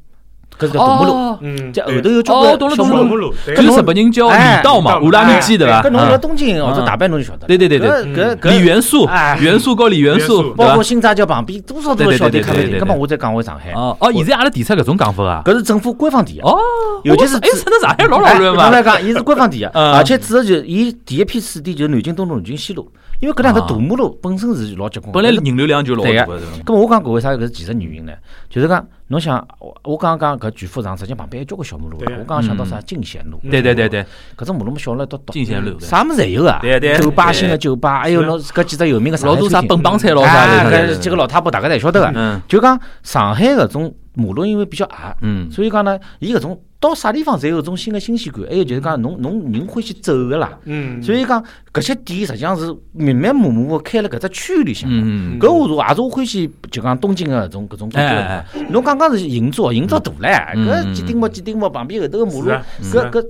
[0.58, 3.04] 搿是条大马路，哦，嗯，这后头有交哦关小马路懂了懂了。
[3.04, 5.82] 路路，对就是日本人叫李道嘛，哎乌拉米基对伐？
[5.82, 7.46] 搿侬辣嗯东京或者大阪侬就晓得了。
[7.46, 10.82] 对对对对搿搿搿李元素哎，元素和李元元素包括？
[10.82, 15.42] 新闸桥旁边多少多少小店咖啡店，对对对对对对根本我再讲回上海，哦哦，现在阿拉提出搿种讲法啊？
[15.44, 16.44] 搿是政府官方提的。
[16.46, 16.58] 哦，
[17.04, 18.82] 尤其是哎，趁着上海老老乱嘛哎侬来。
[18.82, 25.14] 讲，伊是官方提的， 嗯而且主要就是伊第一批试点就是南京东路、南京西路，因为搿两条大马路本身是老结棍的。
[25.14, 28.12] 本来人流量就老对个大的，咁么我讲搿为啥搿是技术原因呢？
[28.48, 32.14] 就是讲，侬想，我我刚刚讲搿巨富场，实际上旁边还交关小马路的对。
[32.14, 36.60] 我刚刚想到啥进贤路，对对对对，搿种马路么小了到到进贤路啥物事侪有啊。
[36.62, 36.96] 对对。
[36.96, 42.12] 酒吧对新的酒吧，还有侬搿几只有名的老多啥本帮菜老啥搿几个老太婆大家侪晓得个。
[42.14, 42.40] 嗯。
[42.46, 45.50] 就讲上海搿种马路因为比较矮，嗯。
[45.50, 50.58] 所以讲呢，伊搿种到啥地方侪有种新的新鲜感，还有就是讲侬侬人欢喜走个啦。
[50.64, 54.88] 嗯，所以讲搿些店实际上是密密麻麻个开了搿只区域里向。
[54.90, 58.64] 嗯，搿我是也是我欢喜，就讲东京个搿种搿种感觉。
[58.70, 62.50] 侬刚刚是银座，银座大唻，嗯搿几丁目几丁目旁边后头个马路
[62.82, 63.26] 搿搿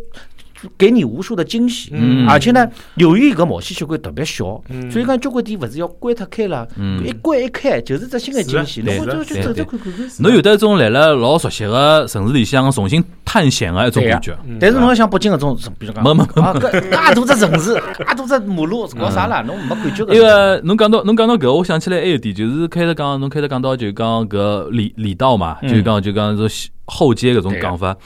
[0.76, 1.90] 给你无数的惊喜。
[1.92, 8.82] 嗯而且呢，由于搿毛细血管特别小，嗯所以讲交关店勿是要关脱开了，嗯一关一开就是只新的惊喜。
[8.82, 10.08] 侬是的会去走走对对看看看。
[10.18, 14.36] 侬有得一种来了老熟悉个城市里向重新探险个一种感觉。
[14.46, 19.42] 嗯但是侬要像北京搿种，比如讲，没没啊，搿介大只城市，介大只马路，搞啥啦？
[19.46, 20.16] 侬没感觉搿种。
[20.16, 26.46] 一个侬讲到侬讲到搿，我想起来还有一点，就是开头讲侬开头讲到就讲搿里里道嘛，嗯就讲就讲说
[26.84, 27.96] 后街搿种对讲法。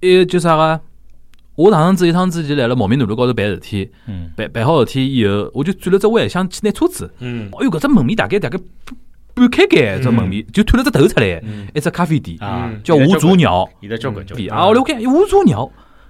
[0.00, 0.80] 一个叫啥个？
[1.58, 7.12] 我上趟子一趟子就来了茂名南路高头办事体，嗯，办办好事体以后，我就转了只弯，想去拿车子。
[7.18, 8.56] 嗯哎哟，搿只门面大概大概
[9.34, 11.42] 半开间，只门面就探了只头出来，
[11.74, 12.38] 一只咖啡店
[12.84, 14.42] 叫吴祖鸟现在交关交关。
[14.44, 14.68] 店啊。
[14.68, 15.68] 我来我看吴祖鸟。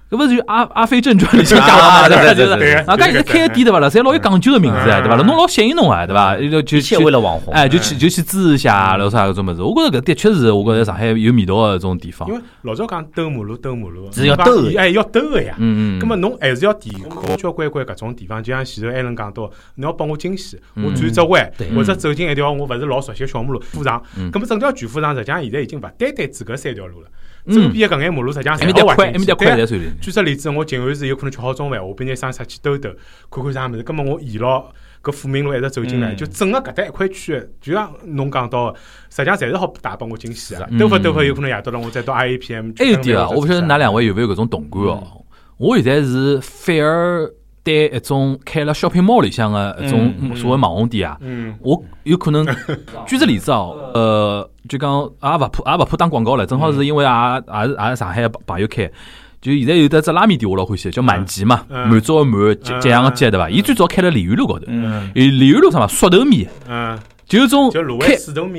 [0.09, 2.23] 搿勿是就《阿阿飞正传》里向讲啊嘛，对伐？
[2.23, 3.87] 对对就是对啊，搿现在开个店对伐啦？
[3.87, 5.23] 侪老有讲究个名字，对伐啦？
[5.23, 6.35] 侬老吸引侬啊，对伐？
[6.35, 7.53] 就就切去为了网红。
[7.53, 9.61] 哎，就去就去支持一下，然后啥搿种物事。
[9.61, 12.33] 我觉着搿的确是，我觉着上海有味道个一种地方因。
[12.33, 15.53] 为老早讲兜马路兜马路，是要兜的哎，要兜个呀。
[15.59, 16.01] 嗯嗯。
[16.01, 19.43] 咁么侬还是要提供交关关搿种地方，就像前头艾伦讲到，
[19.75, 24.01] 侬要拨我惊喜，我转只弯，或者走进一条我勿是老熟悉个小马路，富场。
[24.17, 27.13] 嗯咁么整条全富场实际上现在已经勿单单指搿三条路了，嗯
[27.47, 29.11] 周边个搿眼马路实际上侪好挖进去。
[29.11, 29.91] 埃面搭快对啊在手里。
[30.01, 32.89] 举只例子，我近段时有可能吃好中饭，下半日生出去兜兜，
[33.31, 33.83] 看看啥物事。
[33.83, 34.71] 葛末我沿牢
[35.01, 40.77] 搿富民路一直走进来，嗯就整个搿搭一块区域，就像侬讲到的，实际上侪是好带拨我惊喜啊嗯！
[40.77, 45.25] 兜勿兜勿，有可能夜到了我再到 IAPM 去还有点啊，登我勿晓得㑚两位有没有搿种同感哦。
[45.57, 47.29] 我现在是反而
[47.69, 51.55] 对一种开了 shopping mall 里向个一种嗯所谓网红店啊，嗯。
[51.61, 52.45] 我有可能
[53.05, 58.89] 举个例子哦，呃，就讲也勿怕也勿怕打广告了，正好是因为也也是也是上海个朋友开。
[59.41, 61.87] 就现在有得只拉面店，我老欢喜，叫满记嘛，嗯。
[61.87, 63.49] 满足个满，吉吉祥个吉，对伐？
[63.49, 68.15] 伊最早开了梨园路高头，嗯，梨梨园路上嘛，熟头面，嗯，就是种就卤开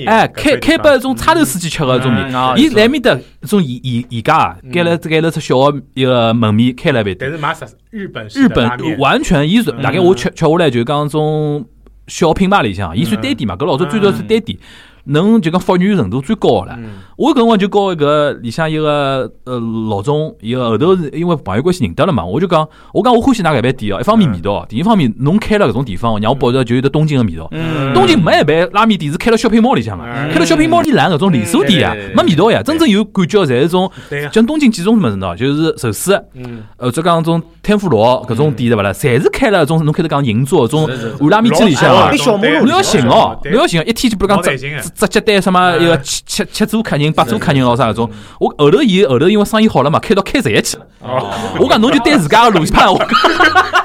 [0.06, 2.76] 哎，开开拨拨一种差头司机吃个一种面伊是。
[2.76, 7.16] 来面搭一种宜宜宜家啊，盖了盖了只小个一个门面，开了一饭店。
[7.18, 7.52] 但是买
[7.90, 11.66] 日日本日本完全伊是大概我吃吃下来就讲种
[12.06, 14.56] 小品牌里向，伊算单店嘛，搿老早最早是单店，
[15.04, 16.78] 能就讲复原程度最高个了。
[17.20, 27.46] 嗯我搿辰光就告一个里向一个呃老总，伊个后头是因为朋友关系认得了嘛，我就讲，我讲我欢喜㑚搿爿店哦，一方面味道，第一方面侬开了搿种地方，让我觉着就有得东京个味道。
[27.50, 27.92] 嗯。
[27.92, 30.32] 东京没一爿拉面店是开了 shopping mall 里向个，嗯。
[30.32, 31.94] 开了 shopping mall 里烂搿种连锁店啊？
[32.16, 33.90] 没味道呀，真正有感觉侪是种，
[34.32, 36.18] 像东京几种物事喏，就是寿司。
[36.34, 38.90] 嗯，呃，再讲种天妇罗搿种店对勿啦？
[38.94, 41.16] 侪是开了种侬开头讲银座种是是是。
[41.20, 42.06] 碗拉面机里向啊。
[42.06, 42.16] 老一。
[42.16, 48.10] 小马路侬要寻哦，对侬要寻哦，一天就比如讲直直直接单什么一个七七七组客人、八桌客人咯啥搿种。
[48.38, 50.86] 我后头伊后头因为生意好了嘛，开到开站去了。
[51.00, 52.98] 哦，我讲侬就对自家个路线判， 我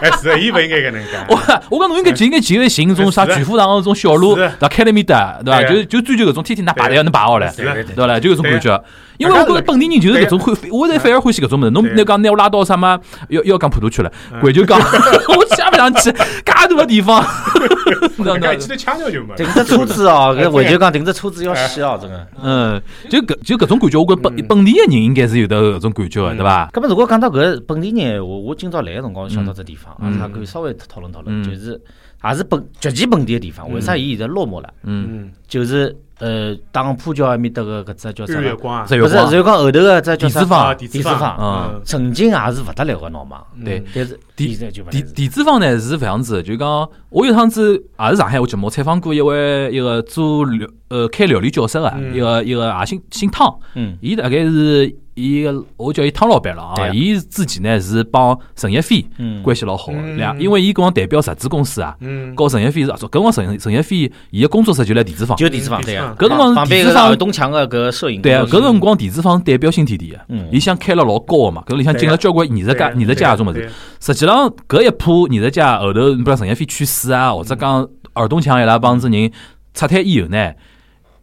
[0.01, 1.35] 哎是的，伊勿应该搿能介，我
[1.69, 4.67] 我讲侬应该就应该就应寻种啥巨富堂搿种小路，对伐？
[4.67, 5.61] 开了面搭，对伐？
[5.63, 8.19] 对就就追求搿种天天拿排队要能排好来，对伐啦？
[8.19, 8.83] 就搿种感觉。
[9.17, 11.69] 因为我觉着本地人就是搿种欢，我在反而欢喜搿种物事。
[11.71, 11.93] 侬对。
[11.95, 12.99] 那讲拿我拉到啥么
[13.29, 14.39] 要要讲普陀去了，嗯。
[14.41, 16.11] 贵就讲， 我想勿想去？
[16.11, 17.23] 介大个地方，
[18.17, 22.27] 搿介记得腔调就没，停只车子哦， 搿回就讲停只车子要死哦，真个。
[22.43, 24.45] 嗯，就搿就搿种感觉，我觉着本嗯。
[24.47, 26.69] 本地个人应该是有得搿种感觉个，对伐？
[26.73, 30.13] 咁么如果讲到搿本地人，我我今朝来个辰光想到只地方，嗯。
[30.19, 31.41] 阿拉可以稍微讨论讨嗯。
[31.41, 31.79] 论，就是
[32.23, 34.69] 也是本极其本地个地方，为啥伊现在落寞了？
[34.83, 38.41] 嗯，嗯，就是呃，打浦桥埃面搭个搿只叫啥个？
[38.41, 40.39] 日月光啊，日月光不是日月光后头个只叫啥？
[40.39, 40.45] 地？
[40.45, 41.81] 方啊，地地方方，嗯。
[41.83, 44.55] 曾经也是勿得了个闹忙，对但是地
[44.89, 52.15] 地地子坊呢是搿样子的，就讲我有趟子也是上海我节目采访过一位一个做料呃开料理教室个嗯。
[52.15, 53.97] 一个一个也姓姓汤，嗯。
[53.99, 59.41] 伊大概是伊个我叫伊汤老板了啊，伊自己呢是帮陈一飞嗯。
[59.41, 60.17] 关系老好的，嗯。
[60.17, 73.69] 两因为伊搿光代表日资公司啊，嗯，告陈一飞是合作，搿辰光陈陈一飞伊个工作室就辣地子坊，就地子坊对啊，搿辰光旁边地子坊东墙个搿摄影对啊，搿辰光地子坊代表新天地个嗯，伊想开了老高个嘛，搿里向进了交关艺术家艺术家搿种物事。
[74.01, 79.31] 实际上，搿一铺艺术家后头，比如陈一飞去世啊，或者讲尔东强伊拉帮子人
[79.73, 80.51] 拆摊以后呢，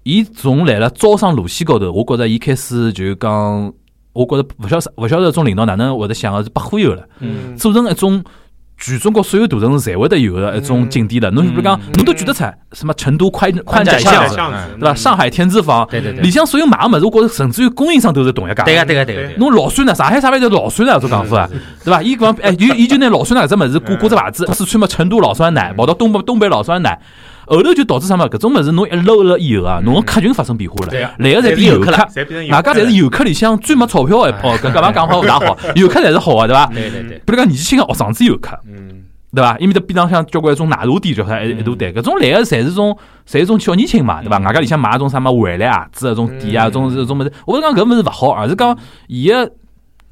[0.05, 3.73] 伊从来了招商路线高头，我觉着伊开始就讲，
[4.13, 8.23] 我觉着勿晓得勿晓得种领导哪能会得想个是被忽悠了，嗯，做成一种。
[8.79, 14.35] 全中国所有大城市侪会得有的一种景点了，侬比如讲，侬都举得出来什么成都宽宽窄巷子，
[14.81, 14.95] 对伐？
[14.95, 18.65] 上海天字坊，对对对里向所有买个物事，我觉着甚至于供应商都是同一家。
[18.65, 19.95] 对个对个对个，侬老酸呢？
[19.95, 20.99] 上海啥玩意叫老酸呢？
[20.99, 21.51] 做讲法啊，
[21.85, 22.03] 对伐？
[22.03, 26.99] 伊讲哎，伊伊就拿老酸奶搿只物事挂挂只牌子，四川嘛成都老酸奶，跑到东北东北老酸奶。
[27.57, 28.27] 后头就导致啥嘛？
[28.27, 36.67] 搿种物事侬一搂了以后啊，侬个客群发生变化了，来个侪变游客，侪变成游外加侪是游客里向最没钞票一泡，搿搿帮讲好勿大好， 游客侪是好个对伐？
[36.73, 39.03] 对对对，比如讲年纪轻个学生子游客，嗯，
[39.35, 39.57] 对伐？
[39.59, 42.97] 伊面搭边浪向交关种奶茶店叫啥一一大堆，搿种来个侪是种
[43.29, 44.39] 侪是种小年轻嘛，对伐？
[44.39, 48.77] 外加里向买种啥么回来鞋子搿种店啊，种搿种物事，我勿是讲搿物事勿好，而是讲
[49.09, 49.51] 伊个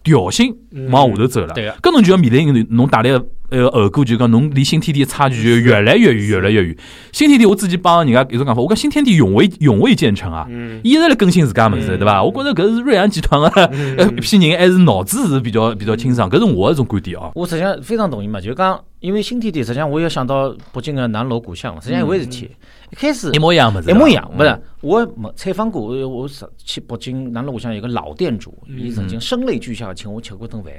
[0.02, 0.54] 调性
[0.90, 1.54] 往下头走了。
[1.54, 6.76] 对个搿侬就要面临侬带来个呃后果，就讲侬离新天地差距就越来越远，越来越远。
[7.12, 12.22] 新天地我自己帮人家有种讲法，我讲新天地永未永未建成啊，嗯一直辣更新自家物事，对伐？
[12.22, 13.64] 我觉着搿是瑞安集团个
[13.98, 17.32] 呃一批人还是脑子是比较比较清爽，搿是我个一种观点哦。
[17.34, 22.50] 我实际上非常同意嘛，就讲因为新天地，实际上我也想到北京个南锣鼓巷，实际上一回事体，
[22.90, 24.46] 一开始一模一样物事，一模一样，不嗯。
[24.46, 30.72] 是我没采访过，我我去北京南锣鼓巷有个老店主，伊曾经声泪俱下地请我吃过顿饭。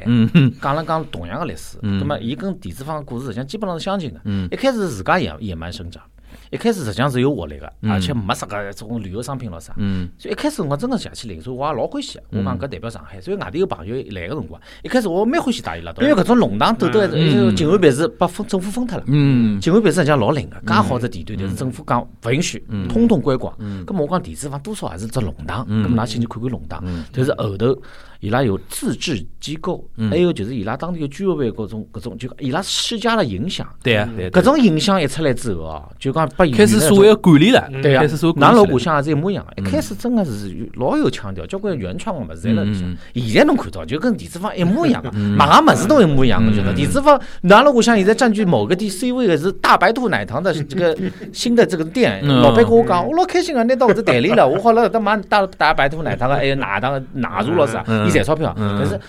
[0.62, 2.00] 讲了讲同样的历史，嗯。
[2.00, 4.22] 那么伊跟地址坊的故事实际上基本上是相近的。
[4.26, 4.48] 嗯。
[4.52, 6.04] 一开始自家野野蛮生长，
[6.52, 7.92] 一开始实际上是有活力的，嗯。
[7.92, 9.74] 而且没啥个种旅游商品咯啥。
[9.78, 10.10] 嗯。
[10.18, 12.24] 所以一开始辰光真个是夜去零售，我也老欢喜的。
[12.32, 17.56] 我讲搿代表上海，所以外地有朋友来个辰光，一开始我蛮欢喜带伊拉到，因为搿种弄堂斗斗，嗯。
[17.56, 19.04] 静安别墅把封政府封脱了。
[19.08, 19.60] 嗯。
[19.60, 23.54] 静安别墅实际上老灵个，介好只地段，但是政府讲勿允许，通通关光。
[23.60, 23.86] 嗯。
[23.86, 25.86] 咁么我讲地址房多少还是只弄堂，嗯。
[25.86, 26.84] 咁么㑚进去看看弄堂。
[27.14, 27.82] 但是后头
[28.22, 30.10] 伊拉有自治机构，嗯。
[30.10, 33.68] 还有就是伊拉当地的居委会各种各种，就伊拉施加了影响。
[33.84, 38.04] 对啊对啊，搿种影响一出来之后哦，就讲把开始所谓的管理了，对啊
[38.38, 39.62] 南锣鼓巷，巷也是一模一样的。
[39.62, 42.98] 一开始真的是有老有腔调，交关原创的物事在辣里向嗯。
[43.16, 50.96] 现在侬看到就跟地址坊一模一样个，买个物事都一模一样的，觉得地址坊南锣鼓巷现在占据某个地 C 位的是大白兔奶糖的 这个
[51.34, 52.20] 新的这个店。
[52.24, 52.42] 嗯。
[52.42, 58.54] 老板跟我讲，我老开心啊，拿到搿只代理了，我好辣搿搭买大大白兔奶糖个，还有奶糖个奶茶咯啥，嗯伊赚钞票。
[58.58, 59.00] 嗯但是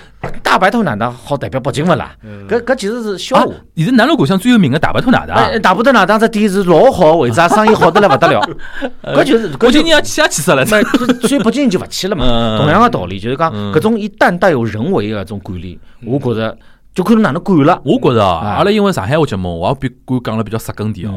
[0.43, 2.12] 大白兔奶糖好代表北京勿啦？
[2.49, 8.41] 搿搿其实是笑啊话。，现在南锣鼓巷最有名个大白兔奶茶哎，，大白兔奶糖只店是老好的位置啊，生意好得来勿得了。
[9.15, 10.83] 搿就是北京人要去也去死了，没，
[11.27, 12.25] 所以北京人就勿去了嘛。
[12.27, 16.57] 嗯同样个道理，就是讲嗯搿种一旦带有人为个搿种管理，我觉着
[16.95, 17.81] 就看侬哪能管了。
[17.85, 21.15] 我觉着啊，哎阿拉因为上海话节目，我也比敢讲了比较杀根点哦。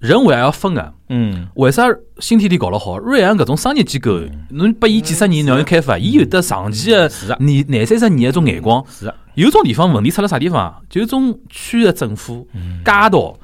[0.00, 1.84] 嗯人为也要分个，嗯，为啥
[2.18, 2.98] 新天地搞了好？
[2.98, 8.84] 瑞安搿种商业机构，侬拨伊几十年让伊开发，伊有得长期的是的年廿三十年的种眼光。
[8.90, 10.76] 是啊，有种地方问题出了啥地方啊？
[10.90, 13.38] 就种区的政府、嗯街道。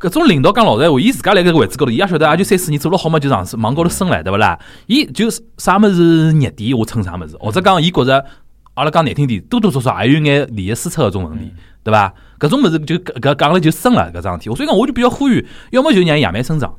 [0.00, 4.58] 搿种领导讲老实闲话，伊自家辣搿个位置高头，伊也晓得，也就三四年做了好嘛，就上往高头升了，对勿啦？
[4.86, 8.24] 伊就是啥物事热点，我称啥物事，或者讲伊觉着，
[8.74, 12.14] 阿拉讲难听点，多多少少也有眼利益输出搿种问题，对伐？
[12.38, 16.74] 搿种物事就搿搿讲了就深了搿桩事体，所以讲我就比较呼吁，要么就让野蛮生长。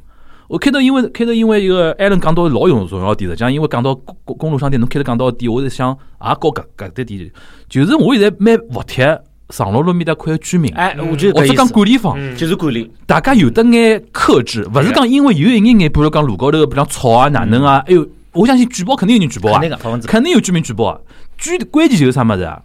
[0.48, 7.32] 我开头因为开头因为一个艾伦讲到老有重要点，实际上因为讲到公公公路商店，侬开头讲到个点，我是想也搞搿搿点点，
[7.69, 12.89] 就是我现在蛮服帖上路路面搭块居民，哎，我觉得或者讲管理方，嗯就是管理。
[13.06, 19.62] 大家有得眼克制，勿是讲因为有一眼眼，比如讲路高头，比如讲吵啊、哪能啊，哎哟，我相信举报肯定有人举报啊
[20.08, 21.00] 肯定，有居民举报啊。
[21.38, 22.62] 居关键就是啥物事啊？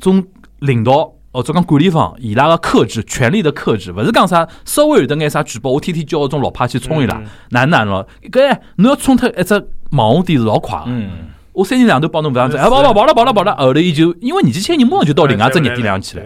[0.00, 0.24] 种
[0.60, 8.08] 领导或者讲管理方，伊拉个克制，权力的克制，勿是讲啥稍微有得眼啥举报，我天天叫种老派去冲伊拉嗯，哪能哪能咯？
[8.30, 9.54] 搿侬要冲脱一只
[9.92, 10.84] 网红店是老快个。
[10.88, 11.10] 嗯，
[11.52, 16.24] 我三天两头帮侬勿样子，哎，跑跑跑了跑了跑了，后头伊就因为年纪轻人马上就到另外一只热点上去了。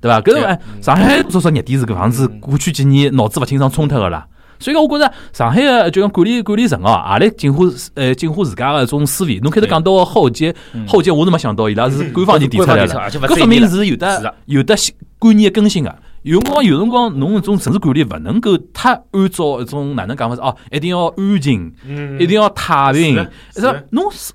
[0.00, 0.20] 对伐？
[0.20, 4.26] 搿种哎，上海多少热点是搿样子，过去几年脑子勿清爽冲脱个啦。
[4.58, 9.38] 所以讲，我觉着上海个就讲管理管理层哦，也来进化呃进化自家个种思维。
[9.40, 10.54] 侬开头讲到个后街，
[10.86, 13.10] 后街我是没想到伊拉是官方已经提出来了。
[13.10, 14.74] 搿说明是有的有的
[15.18, 15.94] 观念的更新个。
[16.22, 22.20] 有辰光有辰光侬搿种城市管理勿能够太按照一种哪能讲法子哦，一定要安静，嗯。
[22.20, 23.10] 一定要太平。
[23.10, 24.32] 是的，是是吧侬是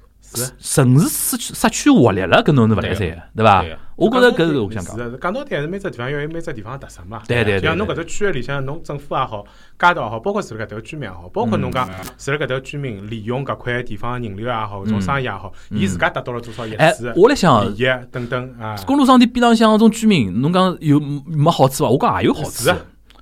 [0.60, 3.65] 城市失去失去活力了，搿侬是勿来三个，对伐？
[3.96, 4.98] 我觉着搿是我想讲。
[4.98, 7.22] 是的，讲到底还是每只地方要有每只地方特色嘛。
[7.28, 9.43] 对对对像侬搿只区域里向，侬政府也好，
[9.80, 18.76] 街道也好，包括住辣搿搭居民也好，包括侬讲住辣搿搭居民利用搿块地方人流也好，种生意也好，伊自家达到了多少业哎，我来想利益等等啊。
[18.88, 21.89] 公路商店边浪向种居民，侬讲有没好处伐？
[21.89, 22.69] 我讲也有好处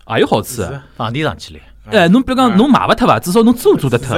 [0.06, 0.62] 啊，也有好处。
[0.62, 1.60] 啊房地上去了。
[1.86, 3.20] 哎，侬比如讲，侬卖勿脱伐？
[3.20, 4.16] 至少侬租租得脱。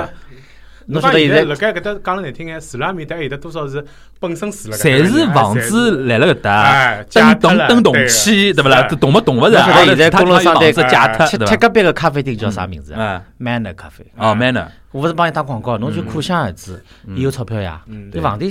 [0.88, 3.84] 侬晓得现在辣盖搿搭讲了难听眼，住辣面搭还有得多少是
[4.20, 8.88] 本身住辣搿搭侪是房子来了搿哎搭，借脱了登登登对动迁，对勿啦？
[8.90, 9.52] 是动勿动勿是？
[9.52, 11.50] 侬晓得现在公路商店房子借脱，贴对伐？
[11.50, 14.06] 贴隔壁个咖啡厅叫啥名字啊嗯，？Manner 咖啡。
[14.18, 16.82] 哦，manner，我勿是帮伊打广告，侬就可想而知，
[17.16, 17.82] 伊有钞票呀。
[17.88, 18.50] 嗯伊房地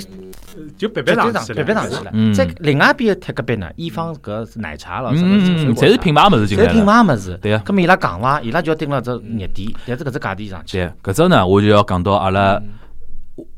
[0.77, 2.35] 就别绝别上去了，对上去了嗯。
[2.35, 6.85] 在另外一边贴隔壁呢，一方搿是奶茶了，嗯侪是品牌，牌物事进侪品。
[6.85, 7.39] 牌物事。
[7.41, 10.79] 对啊咁么伊拉讲伐，伊拉就要盯了只热点，但是搿只价钿上去。
[10.79, 12.61] 对，搿只呢，我就要讲到阿拉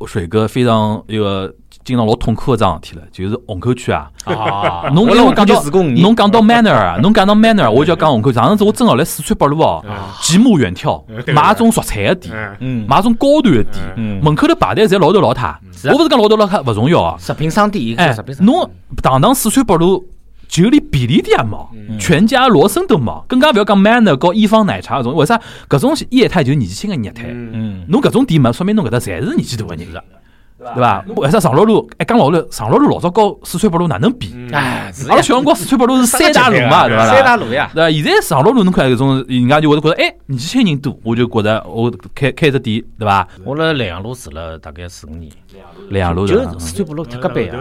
[0.07, 1.53] 水哥非常一个
[1.85, 4.11] 经常老痛苦个桩事体了，就是虹口区啊。
[4.25, 4.89] 啊。
[4.95, 5.63] 侬因为讲到，
[6.01, 8.33] 侬讲到 manner 啊，侬讲到 manner，我就要讲虹口。
[8.33, 9.85] 上次子我正好来四川北路哦，
[10.23, 11.03] 极目远眺，
[11.33, 12.57] 买种蔬菜个店，
[12.89, 14.23] 买种高端个店，嗯。
[14.23, 15.55] 门口头排队侪老头老太。
[15.93, 18.71] 我勿是讲老头老太勿重要啊，食品商店，哎食品，商，侬
[19.03, 20.05] 堂堂四川北路。
[20.63, 25.15] 就连便利店也没，嗯全家、罗森都没，更加勿要讲 Manner 和一方奶茶搿种。
[25.17, 25.41] 为啥？
[25.69, 27.25] 搿种业态就是年纪轻个业态。
[27.27, 29.85] 嗯嗯，侬搿种店没，说明侬搿搭侪是年纪大个人，
[30.57, 31.05] 对伐？
[31.17, 31.91] 为啥长乐路？
[31.99, 34.33] 哎，讲老路，长乐路老早和四川北路哪能比？
[34.53, 37.07] 哎，阿拉小辰光四川北路是三大路嘛，对伐？
[37.13, 37.91] 三大路呀，对伐？
[37.91, 43.27] 现在长乐路侬看搿种，人家就会得觉着，哎，年纪轻人多，我就觉着我开开只店，对伐？
[43.45, 45.33] 我辣莱阳路住了大概四五年，
[45.91, 47.59] 莱阳路就的，四川北路铁隔壁啊。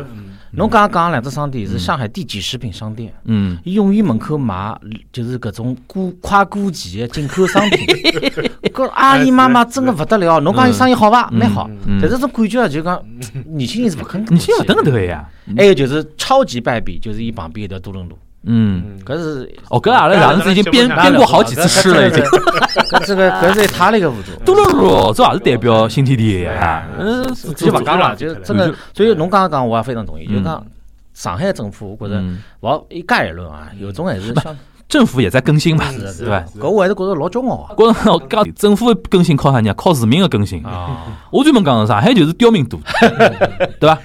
[0.53, 4.79] 嗯侬刚刚讲两只商店是上海第几食品商店，嗯，伊永远门口卖
[5.11, 7.79] 就是搿种过快过期的进口商品，
[8.71, 10.39] 搿阿姨妈妈真的勿得了。
[10.41, 11.27] 侬讲伊生意好伐？
[11.31, 11.97] 蛮好，嗯。
[11.99, 13.03] 但是种感觉啊，就讲
[13.49, 14.23] 年轻人是勿肯。
[14.25, 15.27] 年轻人勿等搿个呀，
[15.57, 22.21] 还有就是超级败笔，就是伊旁边一条多伦路，嗯，搿是哦，搿阿拉上次已经编编过好几次诗了，已经。
[22.23, 24.31] 搿这个搿是一塌了一个糊涂。
[24.43, 27.23] 多伦路这也是代表新天地呀，嗯，
[27.55, 28.73] 就勿讲了，就是真个。
[28.93, 30.65] 所以侬刚刚讲，我也非常同意，就嗯讲
[31.13, 34.57] 上海政府，我觉着嗯勿好一概而论啊，有种还是像
[34.89, 35.85] 政府也在更新嘛，
[36.19, 36.43] 对伐？
[36.59, 37.73] 搿我还是觉着老骄傲啊。
[37.77, 39.73] 觉着讲 政府的更新靠啥呢？
[39.75, 40.63] 靠市民的更新。
[40.65, 42.79] 啊，我专门讲上海就是刁民多，
[43.79, 43.97] 对伐？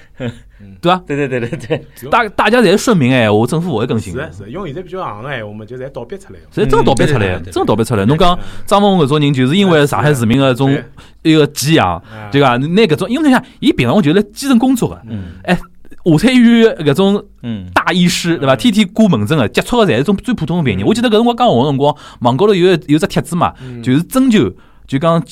[0.81, 1.03] 对伐？
[1.07, 4.19] 对对对对对，大大家侪是顺民闲话，政府勿会更新是。
[4.19, 6.47] 的是因为现在比较行个闲话嘛，就侪倒逼出来了。
[6.51, 8.05] 所以真倒逼出来，真倒逼出来。
[8.07, 10.77] 侬讲张文宏搿种人，就是因为上海市民的种
[11.23, 12.57] 一个寄养，对伐？
[12.57, 18.57] 拿搿种，因为你想，伊平常就辣基层工作个，嗯哎，下餐医院搿种嗯，大医师，对伐？
[18.57, 20.87] 天天挂门诊个，接触个侪是种最普通个病人。
[20.87, 23.53] 我记得搿辰光讲红个辰光，网高头有有只帖子嘛，
[23.83, 24.51] 就是征求，
[24.87, 25.23] 就讲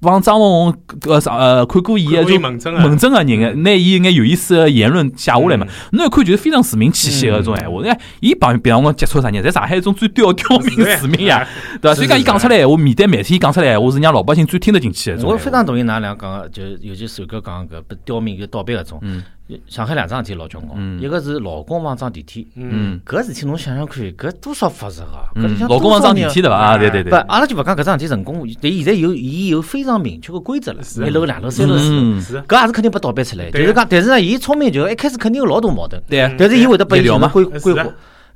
[0.00, 5.66] 帮张文宏搿啥呃看过伊个就门诊个人，拿伊眼有意思个言论写下来嘛。
[5.92, 7.82] 侬一看就是非常市民气息个种闲话。
[7.84, 11.46] 哎，伊帮平常辰光接触啥人，在上海一种最刁刁民市民呀，
[11.82, 11.94] 对伐？
[11.94, 15.26] 所以讲伊讲出来闲话，面对媒体讲出来闲话，是让老百姓最听得进去个。
[15.26, 19.02] 我非常同意㑚俩讲个，就尤其首哥讲搿不刁民搿倒闭搿种。
[19.50, 25.30] 嗯上海两桩事体老叫我，嗯一个是老公房装电梯，嗯搿事体侬想想看，搿多少复杂啊！
[25.68, 26.48] 老公房装电梯的。
[26.48, 26.56] 对伐？
[26.56, 27.18] 啊，对对不，对。
[27.20, 33.50] 阿拉就勿讲搿桩事体成功，但现在有伊有非常明确个规则了，一楼、两楼、三楼、四楼，搿也是肯定被倒逼出来。
[33.50, 37.86] 对就是讲，但是呢，伊聪明就一开始肯定有老多矛盾，对，但是伊会得拨伊一条嘛规规划。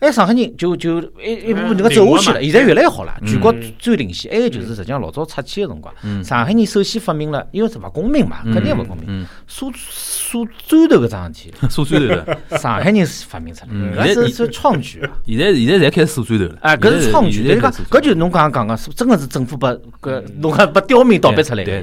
[0.05, 4.31] 哎，上海人就就一一步步嗯能够走下去了，现在越来越好了，全国嗯最领先。
[4.31, 9.07] 还有就是，实际上老早拆迁个辰光，嗯上海人首先发明了，因为是勿公平嘛，肯定勿公平。
[9.09, 12.39] 嗯，刷刷砖头搿桩事体， 数砖头的。
[12.59, 15.11] 上海人发明出来，嗯搿是是创举啊！
[15.27, 16.59] 现在现在侪开始数砖头了。
[16.61, 21.83] 哎，搿是创举，现在就是讲，搿就是侬刚刚讲个，是真个是政府把搿侬看把刁民倒逼出来个呀。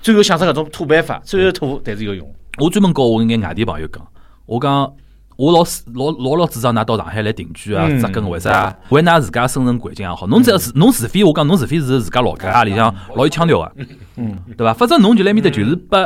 [0.00, 2.32] 最后想出搿种土办法，虽然土，但是有用。
[2.58, 4.06] 我专门告我一眼外地朋友讲，
[4.46, 4.92] 我讲
[5.36, 5.64] 我老
[5.94, 8.74] 老老老主张㑚到上海来定居啊，嗯扎根为啥？
[8.88, 10.26] 为㑚自家生存环境也好。
[10.26, 13.72] 侬只要是侬除非我讲侬除非是自家老家里向老有腔调个，
[14.16, 14.72] 嗯，对伐？
[14.72, 15.98] 反正侬就来面搭就是被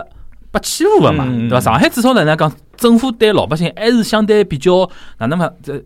[0.50, 1.60] 被欺负个嘛，嗯对伐？
[1.60, 5.80] 上海至少哪能讲，政府对老百姓还是相对比较哪能嘛，这。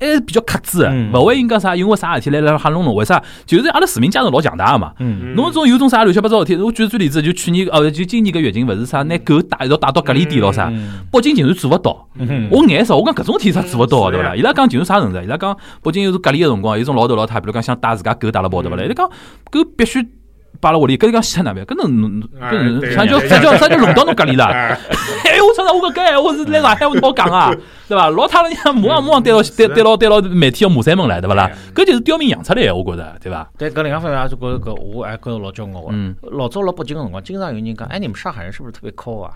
[0.00, 2.94] 还是比较克制勿会应该啥，因为啥事体来来吓弄侬？
[2.94, 3.22] 为啥？
[3.44, 4.92] 就是阿拉市民家长老强大个嘛。
[4.98, 12.08] 嗯侬种有种啥乱七八糟事体，我举个最例子，就去年哦，就今年个疫情勿是啥，拿狗带一道带到隔离点咯啥，嗯北京竟然做勿到。
[12.18, 14.34] 嗯我眼少，我讲搿种事体啥做勿到嗯对勿啦？
[14.34, 15.20] 伊拉讲竟然啥程度？
[15.20, 18.82] 伊拉讲北京有隔离个辰光，有种老头老太，比如讲想带自家狗带了跑对勿啦？
[18.84, 19.06] 伊拉讲
[19.50, 20.02] 狗必须
[20.60, 21.64] 摆辣屋里，搿就讲死脱哪办？
[21.64, 24.44] 搿侬哎搿能啥叫对啥叫啥叫弄到侬搿里了？
[24.46, 24.78] 哎
[25.24, 25.62] 哎，我操！
[25.72, 27.52] 我搿搿闲话是来上海我好讲啊，
[27.88, 28.10] 对伐？
[28.10, 31.50] 老太人家马上马上对牢对对牢对牢媒体要骂三门来，对勿啦？
[31.74, 33.48] 搿就是刁民养出来的，我觉着，对伐？
[33.56, 36.14] 但搿另外方面也是觉着搿我还觉着老骄傲个嗯。
[36.22, 39.32] 老早辣北京个辰光，经常有人讲，哎，你们上海人是不是特别抠啊？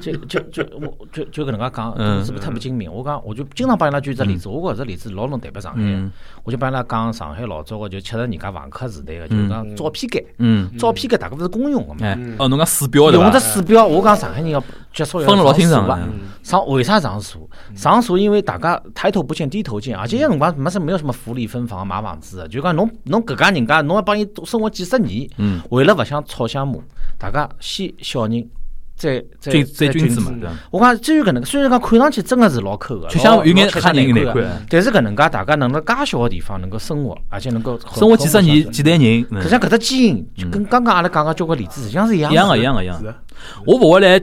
[0.00, 2.90] 就就就我就就搿能介讲，嗯是不是特别精明？
[2.92, 5.80] 我讲，我就经常帮伊拉举只例子，我觉着这例子老能代表上海。
[6.44, 12.00] 我就帮伊拉讲上海老早个就七十年代房客时代个，就是讲照片间，嗯，照片搿大家勿是公用个嘛。
[12.02, 13.46] 哎，哦，侬讲鼠标对用只伐？
[13.46, 14.62] 鼠标，我讲上海人要
[14.94, 15.98] 接触要分了老清爽的。
[16.42, 17.48] 上为啥上锁？
[17.74, 26.78] 上锁因为大家抬头不见低头见，而且有辰光没什没有什么福利分房买房子的，就讲侬侬搿家人家侬要帮伊生活几十年，嗯，为了勿想吵相骂，
[27.18, 28.48] 大家先小人，
[28.98, 30.32] 再再君再再君子嘛？
[30.72, 42.34] 我讲至于搿能，虽然讲看上去真个是老抠个，就像有眼吓吓人难个看，但是搿能介大家能辣介小个地方能够生活，而且能够生活几十年几代人，嗯实际上搿只基因就跟刚刚阿拉讲个交关例子实际上是一样的。
[42.34, 43.00] 一样个一样个一样
[43.64, 44.20] 我勿会来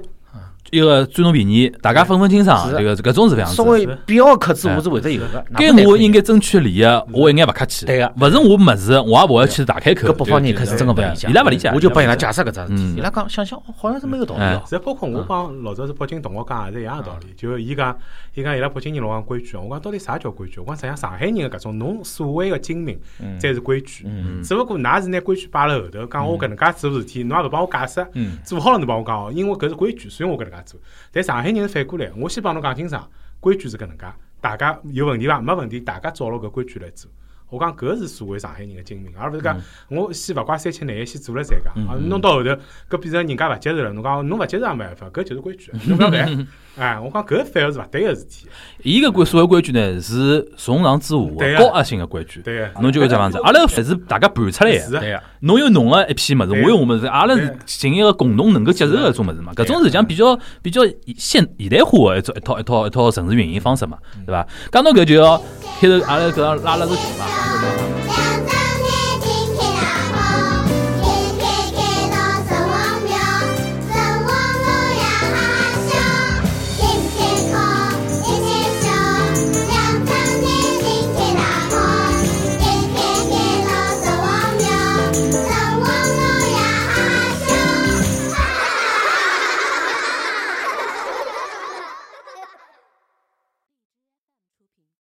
[0.72, 3.55] 一个占侬便宜，大家分分清爽，是这个搿种是这样子。
[3.55, 3.63] 稍。
[3.66, 5.43] 微必要克制，我是会得有个。
[5.55, 7.86] 该我应该争取利益，我一眼勿客气。
[7.86, 10.07] 对个勿是我物事，我也勿会去大开口。
[10.09, 11.72] 搿北方人可是真个勿理解，伊拉勿理解。
[11.74, 12.95] 我就帮伊拉解释搿桩事体，嗯。
[12.97, 14.41] 伊拉讲想想好像是蛮有道理。
[14.41, 14.53] 哎。
[14.55, 14.63] 哦。
[14.68, 17.97] 实包括我帮老早是北京同学讲也是一样个道理，就伊讲，
[18.34, 20.59] 伊讲伊拉北京人老讲规矩，我讲到底啥叫规矩？
[20.59, 22.99] 我讲实际上上海人个搿种侬所谓个精明
[23.39, 24.43] 才是规矩，嗯。
[24.43, 28.38] 只不过㑚是拿规矩摆辣后头，讲我搿能介做事体，侬也勿帮我解释，嗯。
[28.43, 30.80] 做好了侬帮我讲哦，因为搿是规矩，所以我搿能介做。
[31.11, 33.09] 但上海人是反过来，我先帮侬讲清爽，
[33.39, 34.05] 规矩是搿能介，
[34.41, 35.39] 大家有问题伐？
[35.39, 37.09] 没问题，大家照牢搿规矩来做。
[37.49, 39.55] 我讲搿是所谓上海人的精明，而勿是讲
[39.88, 42.49] 我先勿怪三七廿一先做了再讲，啊，弄到后头
[42.89, 46.47] 搿变成人家勿接受了，侬讲侬勿接受也没办法，搿就是规矩，侬勿要烦。
[46.78, 48.47] 哎，我讲搿反而是勿对个事体，
[48.84, 52.41] 伊个规所谓规矩呢，是从上至下个高压性个规矩。
[52.41, 52.69] 对个。
[52.82, 54.80] 侬就搿只样子， 阿拉还是大家盘出来个。
[54.80, 59.53] 是的，对个，侬有侬个一批物事，对我有我物事，阿拉是寻一个共同能够接受个一种物事嘛。
[59.55, 60.82] 搿种实际上比较比较
[61.17, 64.45] 现现代化个一种一套一套一套城市运营方式嘛，对伐？
[64.71, 65.41] 讲到搿就要
[65.80, 67.94] 开头阿拉搿要拉拉个群嘛。